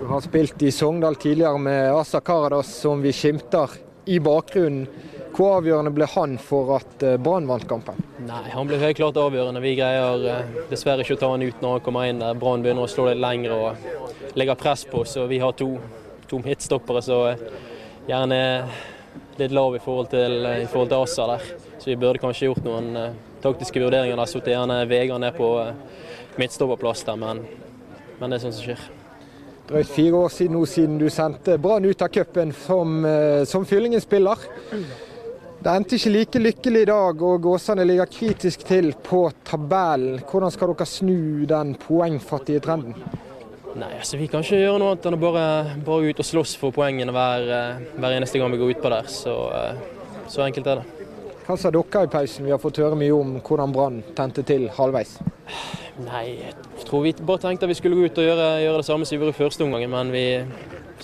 Du 0.00 0.08
har 0.10 0.24
spilt 0.24 0.62
i 0.66 0.72
Sogndal 0.74 1.20
tidligere 1.22 1.60
med 1.62 1.92
Asa 1.94 2.22
Karadas, 2.24 2.74
som 2.82 3.02
vi 3.04 3.14
skimter 3.14 3.78
i 4.10 4.18
bakgrunnen. 4.18 4.88
Hvor 5.30 5.60
avgjørende 5.60 5.92
ble 5.94 6.08
han 6.10 6.34
for 6.42 6.74
at 6.80 7.04
Brann 7.22 7.46
vant 7.46 7.68
kampen? 7.70 8.00
Nei, 8.26 8.48
Han 8.50 8.66
ble 8.66 8.80
helt 8.82 8.98
klart 8.98 9.20
avgjørende. 9.20 9.62
Vi 9.62 9.76
greier 9.78 10.48
dessverre 10.72 11.06
ikke 11.06 11.14
å 11.14 11.20
ta 11.20 11.30
han 11.30 11.44
ut 11.46 11.62
når 11.62 11.76
han 11.76 11.84
kommer 11.86 12.10
inn 12.10 12.18
der 12.18 12.34
Brann 12.34 12.64
begynner 12.64 12.88
å 12.88 12.90
slå 12.90 13.06
litt 13.12 13.22
lengre 13.22 13.54
og 13.54 14.34
legger 14.40 14.58
press 14.58 14.82
på 14.90 15.04
oss. 15.04 15.14
Vi 15.30 15.38
har 15.38 15.54
to 15.54 15.76
to 16.30 16.38
midtstoppere 16.44 17.02
så 17.02 17.18
gjerne 18.06 18.38
litt 19.40 19.54
lav 19.54 19.74
i 19.74 19.82
forhold 19.82 20.10
til, 20.12 20.36
i 20.46 20.68
forhold 20.70 20.92
til 20.92 21.02
Asa 21.02 21.26
der. 21.32 21.50
Så 21.80 21.90
vi 21.90 21.98
burde 21.98 22.20
kanskje 22.22 22.50
gjort 22.50 22.64
noen 22.66 22.90
uh, 22.94 23.18
taktiske 23.42 23.82
vurderinger. 23.82 24.16
der, 24.16 24.30
Satt 24.30 24.50
gjerne 24.52 24.78
Vegard 24.90 25.22
ned 25.24 25.34
på 25.34 25.50
midtstopperplass 26.38 27.04
der, 27.08 27.18
men, 27.18 27.44
men, 28.20 28.30
det 28.30 28.38
er 28.38 28.44
sånt 28.44 28.58
som 28.58 28.68
skjer. 28.68 28.88
Drøyt 29.70 29.90
fire 29.94 30.24
år 30.24 30.34
siden, 30.34 30.58
nå, 30.58 30.64
siden 30.66 30.98
du 31.00 31.06
sendte 31.12 31.56
Brann 31.62 31.86
ut 31.86 32.02
av 32.02 32.10
cupen 32.14 32.52
som, 32.56 33.00
som 33.46 33.66
Fyllingen-spiller. 33.66 34.46
Det 35.60 35.72
endte 35.72 35.98
ikke 35.98 36.12
like 36.14 36.40
lykkelig 36.40 36.82
i 36.82 36.88
dag, 36.88 37.22
og 37.22 37.46
Åsane 37.52 37.84
ligger 37.86 38.10
kritisk 38.10 38.62
til 38.66 38.94
på 39.06 39.26
tabellen. 39.46 40.22
Hvordan 40.26 40.54
skal 40.54 40.72
dere 40.72 40.86
snu 40.88 41.18
den 41.50 41.74
poengfattige 41.78 42.62
trenden? 42.64 42.96
Nei, 43.78 43.90
altså 44.00 44.18
Vi 44.18 44.26
kan 44.30 44.42
ikke 44.42 44.58
gjøre 44.58 44.78
noe 44.82 44.94
annet 44.94 45.06
enn 45.06 45.16
å 45.16 45.20
bare, 45.20 45.44
bare 45.86 46.10
ut 46.10 46.22
og 46.22 46.26
slåss 46.26 46.56
for 46.58 46.74
poengene 46.74 47.14
hver, 47.14 47.44
hver, 47.94 48.14
eneste 48.16 48.40
gang 48.40 48.50
vi 48.50 48.58
går 48.58 48.74
utpå 48.74 48.90
der. 48.90 49.10
Så, 49.10 49.34
så 50.30 50.42
enkelt 50.46 50.70
er 50.72 50.80
det. 50.80 51.06
Hva 51.46 51.56
sa 51.58 51.70
dere 51.74 52.04
i 52.06 52.10
pausen? 52.10 52.46
Vi 52.46 52.54
har 52.54 52.62
fått 52.62 52.80
høre 52.82 52.98
mye 52.98 53.14
om 53.14 53.36
hvordan 53.38 53.72
Brann 53.74 54.02
tente 54.18 54.44
til 54.46 54.68
halvveis. 54.74 55.16
Nei, 56.00 56.26
jeg 56.40 56.84
tror 56.88 57.04
vi 57.04 57.14
bare 57.18 57.42
tenkte 57.42 57.66
at 57.66 57.72
vi 57.72 57.76
skulle 57.78 57.98
gå 57.98 58.08
ut 58.08 58.20
og 58.22 58.26
gjøre, 58.26 58.50
gjøre 58.64 58.82
det 58.82 58.86
samme 58.86 59.06
som 59.06 59.16
vi 59.16 59.20
gjorde 59.20 59.34
i 59.34 59.40
første 59.40 59.66
omgang. 59.66 59.86
Men 59.92 60.12
vi, 60.14 60.24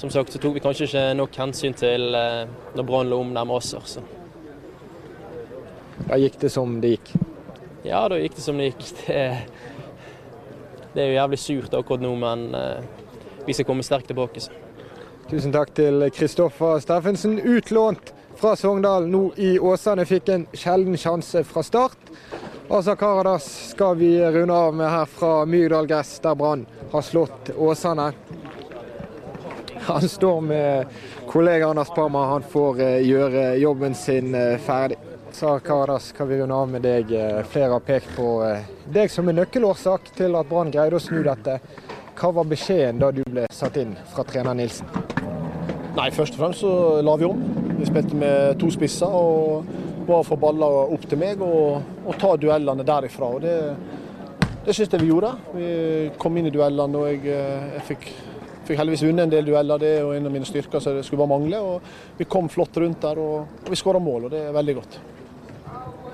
som 0.00 0.12
sagt, 0.14 0.32
så 0.32 0.42
tok 0.42 0.56
vi 0.56 0.62
kanskje 0.64 0.88
ikke 0.88 1.06
nok 1.18 1.40
hensyn 1.42 1.76
til 1.76 2.08
når 2.14 2.86
Brann 2.86 3.10
lå 3.12 3.20
om 3.22 3.34
nærme 3.34 3.58
oss. 3.58 3.74
Så. 3.90 4.04
Da 6.06 6.18
gikk 6.20 6.38
det 6.42 6.52
som 6.54 6.78
det 6.82 6.96
gikk? 6.96 7.14
Ja, 7.86 8.06
da 8.10 8.18
gikk 8.20 8.38
det 8.38 8.44
som 8.44 8.58
det 8.60 8.70
gikk. 8.70 8.86
Det, 9.02 9.20
det 10.96 11.04
er 11.04 11.10
jo 11.12 11.18
jævlig 11.20 11.38
surt 11.42 11.74
akkurat 11.76 12.02
nå, 12.02 12.14
men 12.16 12.48
vi 13.44 13.52
skal 13.52 13.68
komme 13.68 13.84
sterkt 13.84 14.08
tilbake. 14.08 14.40
Så. 14.40 14.54
Tusen 15.26 15.52
takk 15.52 15.72
til 15.74 16.06
Kristoffer 16.14 16.80
Steffensen, 16.80 17.36
utlånt 17.42 18.12
fra 18.40 18.54
Sogndal. 18.56 19.08
Nå 19.10 19.28
i 19.36 19.56
Åsane 19.58 20.04
fikk 20.08 20.30
en 20.32 20.44
sjelden 20.56 20.96
sjanse 20.98 21.42
fra 21.44 21.64
start. 21.66 22.12
Asa 22.70 22.96
Karadas 22.98 23.46
skal 23.72 23.98
vi 24.00 24.10
runde 24.22 24.54
av 24.54 24.74
med 24.74 24.90
her 24.90 25.06
fra 25.10 25.44
Myrdal 25.46 25.86
gress, 25.86 26.16
der 26.22 26.34
Brann 26.34 26.64
har 26.92 27.02
slått 27.02 27.50
Åsane. 27.56 28.12
Han 29.86 30.08
står 30.08 30.40
med 30.40 30.96
kollega 31.28 31.68
Anders 31.68 31.90
Parma. 31.94 32.24
Han 32.32 32.42
får 32.42 32.80
gjøre 33.06 33.44
jobben 33.62 33.94
sin 33.94 34.34
ferdig. 34.66 34.98
Azar 35.36 35.58
Karas 35.58 36.12
kan 36.12 36.28
vi 36.28 36.38
runde 36.38 36.54
av 36.54 36.68
med 36.68 36.82
deg. 36.82 37.10
Eh, 37.12 37.42
flere 37.44 37.74
har 37.74 37.80
pekt 37.84 38.14
på 38.16 38.38
eh, 38.40 38.62
deg 38.88 39.10
som 39.12 39.26
en 39.28 39.36
nøkkelårsak 39.36 40.06
til 40.16 40.32
at 40.38 40.46
Brann 40.48 40.70
greide 40.72 40.96
å 40.96 41.00
snu 41.02 41.18
dette. 41.26 41.58
Hva 42.16 42.30
var 42.38 42.46
beskjeden 42.48 43.02
da 43.02 43.10
du 43.12 43.18
ble 43.28 43.42
satt 43.52 43.74
inn 43.76 43.90
fra 44.14 44.22
trener 44.24 44.56
Nilsen? 44.56 44.88
Nei, 45.98 46.06
Først 46.16 46.38
og 46.38 46.40
fremst 46.40 46.62
så 46.64 46.70
la 47.04 47.18
vi 47.20 47.26
om. 47.28 47.42
Vi 47.76 47.84
spilte 47.84 48.16
med 48.16 48.56
to 48.62 48.70
spisser 48.72 49.12
og 49.12 49.68
bare 50.06 50.24
få 50.24 50.38
baller 50.40 50.94
opp 50.96 51.04
til 51.10 51.20
meg 51.20 51.42
og, 51.44 51.84
og 52.06 52.16
ta 52.16 52.30
duellene 52.40 52.86
derifra. 52.88 53.28
og 53.36 53.44
Det, 53.44 53.58
det 54.64 54.72
syns 54.72 54.96
jeg 54.96 55.02
vi 55.04 55.10
gjorde. 55.10 55.34
Vi 55.52 55.68
kom 56.16 56.38
inn 56.40 56.48
i 56.48 56.54
duellene 56.54 57.02
og 57.02 57.10
jeg, 57.12 57.26
jeg 57.74 57.84
fikk 57.90 58.08
Fikk 58.66 58.80
heldigvis 58.80 59.04
vunnet 59.06 59.28
en 59.28 59.30
del 59.30 59.44
dueller, 59.46 59.78
det 59.78 59.90
er 60.00 60.08
en 60.16 60.24
av 60.26 60.32
mine 60.34 60.48
styrker, 60.48 60.80
så 60.82 60.90
det 60.96 61.04
skulle 61.06 61.20
bare 61.20 61.36
mangle. 61.36 61.60
og 61.62 62.16
Vi 62.18 62.26
kom 62.26 62.48
flott 62.50 62.80
rundt 62.82 63.04
der 63.04 63.20
og 63.22 63.68
vi 63.70 63.78
skåra 63.78 64.00
mål, 64.02 64.26
og 64.26 64.32
det 64.32 64.40
er 64.48 64.56
veldig 64.56 64.74
godt. 64.80 64.98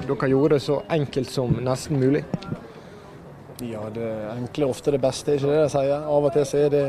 Dere 0.03 0.29
gjorde 0.29 0.57
det 0.57 0.61
så 0.65 0.83
enkelt 0.91 1.31
som 1.31 1.53
nesten 1.63 2.01
mulig? 2.01 2.25
Ja, 3.63 3.85
det 3.95 4.09
enkle 4.33 4.67
er 4.67 4.73
ofte 4.75 4.91
det 4.91 4.99
beste, 5.03 5.31
er 5.31 5.39
ikke 5.39 5.51
det 5.53 5.59
jeg 5.61 5.73
sier? 5.77 6.07
Av 6.11 6.25
og 6.27 6.33
til 6.35 6.47
så 6.49 6.63
er 6.65 6.73
det, 6.73 6.87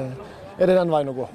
er 0.58 0.72
det 0.72 0.78
den 0.80 0.94
veien 0.94 1.12
å 1.12 1.18
gå. 1.20 1.28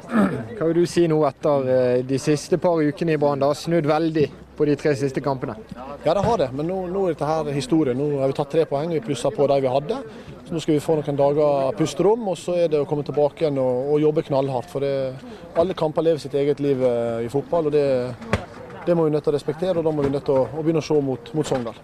Hva 0.56 0.68
vil 0.70 0.78
du 0.78 0.86
si 0.88 1.04
nå 1.10 1.18
etter 1.28 1.68
eh, 1.74 1.98
de 2.08 2.20
siste 2.22 2.56
par 2.62 2.80
ukene 2.80 3.16
i 3.16 3.20
Brann? 3.20 3.42
Det 3.42 3.50
har 3.50 3.58
snudd 3.58 3.88
veldig 3.90 4.26
på 4.56 4.68
de 4.68 4.78
tre 4.80 4.94
siste 4.96 5.20
kampene? 5.24 5.58
Ja, 6.06 6.14
det 6.16 6.24
har 6.24 6.40
det, 6.40 6.48
men 6.56 6.70
nå, 6.70 6.78
nå 6.88 7.04
er 7.04 7.14
dette 7.14 7.28
her 7.28 7.52
historie. 7.52 7.92
Nå 7.96 8.08
har 8.22 8.32
vi 8.32 8.38
tatt 8.40 8.52
tre 8.54 8.64
poeng, 8.70 8.94
vi 8.96 9.04
plussa 9.04 9.32
på 9.34 9.48
de 9.50 9.60
vi 9.60 9.72
hadde. 9.76 10.00
Så 10.46 10.56
Nå 10.56 10.64
skal 10.64 10.78
vi 10.78 10.84
få 10.84 10.96
noen 10.96 11.20
dager 11.20 11.76
pusterom, 11.76 12.24
og 12.32 12.40
så 12.40 12.56
er 12.62 12.72
det 12.72 12.80
å 12.80 12.88
komme 12.88 13.04
tilbake 13.04 13.44
igjen 13.44 13.60
og, 13.60 13.92
og 13.92 14.04
jobbe 14.06 14.24
knallhardt. 14.30 14.72
For 14.72 14.84
det, 14.84 14.94
alle 15.60 15.76
kamper 15.76 16.08
lever 16.08 16.24
sitt 16.24 16.36
eget 16.40 16.64
liv 16.64 16.80
eh, 16.80 17.26
i 17.26 17.32
fotball, 17.32 17.68
og 17.68 17.76
det, 17.76 17.86
det 18.86 18.94
må 18.96 19.06
vi 19.06 19.14
nødt 19.14 19.26
til 19.26 19.34
å 19.34 19.38
respektere. 19.38 19.78
Og 19.78 19.86
da 19.86 19.94
må 19.94 20.04
vi 20.06 20.12
nødt 20.12 20.26
til 20.28 20.38
å, 20.38 20.46
å 20.48 20.62
begynne 20.64 20.82
å 20.82 20.86
se 20.86 21.00
mot, 21.04 21.32
mot 21.36 21.48
Sogndal. 21.48 21.78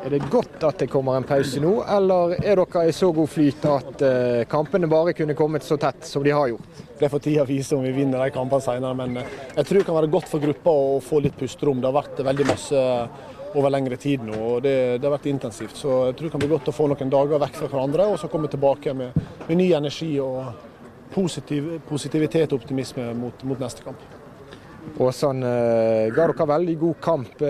Er 0.00 0.14
det 0.14 0.22
godt 0.32 0.62
at 0.64 0.80
det 0.80 0.86
kommer 0.88 1.18
en 1.18 1.26
pause 1.28 1.60
nå, 1.60 1.74
eller 1.84 2.32
er 2.38 2.56
dere 2.56 2.86
i 2.88 2.92
så 2.96 3.10
god 3.12 3.28
flyt 3.28 3.66
at 3.68 4.00
uh, 4.00 4.44
kampene 4.48 4.88
bare 4.88 5.12
kunne 5.12 5.36
kommet 5.36 5.66
så 5.66 5.76
tett 5.80 6.06
som 6.08 6.24
de 6.24 6.32
har 6.32 6.48
gjort? 6.48 6.78
Det 6.96 7.10
får 7.12 7.20
tida 7.26 7.44
vise 7.44 7.76
om 7.76 7.84
vi 7.84 7.92
vinner 7.92 8.22
de 8.24 8.32
kampene 8.32 8.64
senere, 8.64 8.96
men 8.96 9.18
uh, 9.20 9.34
jeg 9.58 9.68
tror 9.68 9.78
det 9.78 9.84
kan 9.90 9.98
være 9.98 10.12
godt 10.14 10.30
for 10.30 10.40
gruppa 10.40 10.72
å 10.72 10.94
få 11.04 11.20
litt 11.20 11.36
pusterom. 11.36 11.82
Det 11.82 11.90
har 11.90 11.98
vært 11.98 12.22
veldig 12.30 12.46
masse 12.48 12.84
over 13.60 13.74
lengre 13.74 13.98
tid 14.00 14.24
nå, 14.24 14.38
og 14.38 14.62
det, 14.64 14.74
det, 14.96 15.04
har 15.04 15.18
vært 15.18 15.28
intensivt. 15.34 15.76
Så 15.76 15.98
jeg 16.08 16.16
tror 16.16 16.30
det 16.30 16.32
kan 16.32 16.44
bli 16.46 16.52
godt 16.54 16.72
å 16.72 16.76
få 16.78 16.88
noen 16.88 17.12
dager 17.12 17.44
vekk 17.44 17.60
fra 17.60 17.68
hverandre, 17.74 18.08
og 18.08 18.16
så 18.22 18.32
komme 18.32 18.48
tilbake 18.48 18.96
med, 18.96 19.20
med 19.50 19.60
ny 19.60 19.68
energi 19.76 20.14
og 20.24 20.48
positiv, 21.12 21.74
positivitet 21.90 22.54
og 22.54 22.62
optimisme 22.62 23.10
mot, 23.20 23.44
mot 23.44 23.60
neste 23.60 23.84
kamp. 23.84 24.19
Åsan 25.00 25.42
uh, 25.42 26.10
ga 26.14 26.26
dere 26.30 26.46
veldig 26.50 26.76
god 26.80 27.00
kamp. 27.04 27.42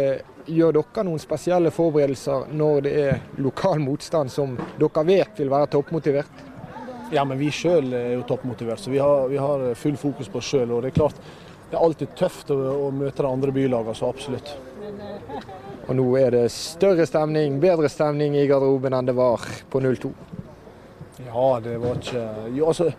Gjør 0.51 0.77
dere 0.79 1.05
noen 1.07 1.23
spesielle 1.23 1.73
forberedelser 1.75 2.51
når 2.57 2.87
det 2.87 2.95
er 3.05 3.21
lokal 3.43 3.83
motstand 3.83 4.33
som 4.33 4.57
dere 4.79 5.05
vet 5.07 5.43
vil 5.43 5.53
være 5.53 5.71
toppmotivert? 5.77 6.47
Ja, 7.11 7.25
men 7.27 7.41
vi 7.41 7.51
sjøl 7.51 7.91
er 7.93 8.13
jo 8.15 8.27
toppmotivert, 8.27 8.79
så 8.79 8.91
vi 8.93 9.01
har, 9.03 9.29
vi 9.29 9.39
har 9.41 9.65
full 9.75 9.97
fokus 9.99 10.31
på 10.31 10.39
oss 10.39 10.51
sjøl. 10.53 10.71
Og 10.71 10.85
det 10.85 10.93
er 10.93 10.99
klart, 11.01 11.19
det 11.71 11.79
er 11.79 11.83
alltid 11.83 12.15
tøft 12.19 12.53
å, 12.55 12.59
å 12.87 12.91
møte 12.95 13.25
de 13.25 13.31
andre 13.31 13.55
bylagene, 13.55 13.97
så 13.99 14.11
absolutt. 14.11 14.55
Og 15.91 15.97
nå 15.99 16.07
er 16.21 16.31
det 16.37 16.45
større 16.55 17.07
stemning, 17.07 17.59
bedre 17.63 17.91
stemning 17.91 18.37
i 18.39 18.47
garderoben 18.47 18.95
enn 18.95 19.11
det 19.11 19.17
var 19.19 19.43
på 19.73 19.83
0-2? 19.83 20.13
Ja, 21.27 21.47
det 21.63 21.77
var 21.83 21.99
ikke 21.99 22.23
jo, 22.55 22.69
altså, 22.71 22.93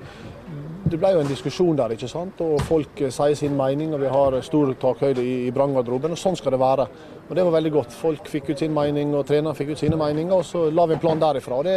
det 0.90 0.98
ble 0.98 1.12
jo 1.14 1.22
en 1.22 1.30
diskusjon 1.30 1.78
der, 1.78 1.94
ikke 1.94 2.10
sant? 2.10 2.40
og 2.42 2.62
folk 2.66 3.02
sier 3.14 3.36
sin 3.38 3.54
mening. 3.58 3.94
og 3.94 4.02
Vi 4.02 4.10
har 4.12 4.38
stor 4.46 4.72
takhøyde 4.82 5.22
i, 5.22 5.34
i 5.48 5.52
branngarderoben, 5.54 6.16
og 6.16 6.20
sånn 6.20 6.38
skal 6.40 6.56
det 6.56 6.62
være. 6.62 6.88
Og 7.30 7.36
Det 7.36 7.44
var 7.46 7.54
veldig 7.58 7.72
godt. 7.72 7.92
Folk 7.96 8.28
fikk 8.28 8.50
ut 8.52 8.60
sin 8.60 8.74
mening, 8.74 9.14
og 9.16 9.28
treneren 9.30 9.56
fikk 9.58 9.76
ut 9.76 9.82
sine 9.84 10.00
meninger. 10.00 10.34
og 10.34 10.46
Så 10.46 10.70
la 10.74 10.86
vi 10.90 10.98
en 10.98 11.04
plan 11.04 11.20
derifra. 11.22 11.60
og 11.60 11.64
Det, 11.66 11.76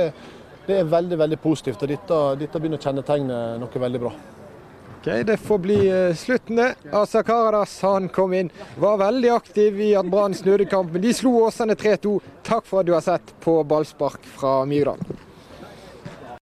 det 0.67 0.79
er 0.81 0.89
veldig 0.89 1.19
veldig 1.21 1.41
positivt. 1.43 1.83
og 1.83 1.93
Dette, 1.93 2.23
dette 2.41 2.63
begynner 2.63 2.81
å 2.81 2.87
kjennetegne 2.87 3.43
noe 3.61 3.85
veldig 3.85 4.01
bra. 4.07 4.15
Ok, 4.95 5.11
Det 5.29 5.37
får 5.37 5.59
bli 5.61 5.79
slutten, 6.17 6.57
det. 6.57 6.71
Asa 6.97 7.23
Karadas 7.23 7.77
han 7.85 8.09
kom 8.09 8.33
inn, 8.33 8.51
var 8.81 8.97
veldig 9.03 9.35
aktiv 9.35 9.81
i 9.85 9.93
at 9.95 10.09
Brann 10.09 10.33
snudde 10.35 10.65
kampen. 10.65 11.03
De 11.05 11.13
slo 11.13 11.45
Åsane 11.45 11.77
3-2. 11.77 12.17
Takk 12.43 12.65
for 12.65 12.81
at 12.81 12.89
du 12.89 12.95
har 12.97 13.05
sett 13.05 13.35
på 13.45 13.61
ballspark 13.69 14.25
fra 14.25 14.63
Myrdal. 14.65 15.05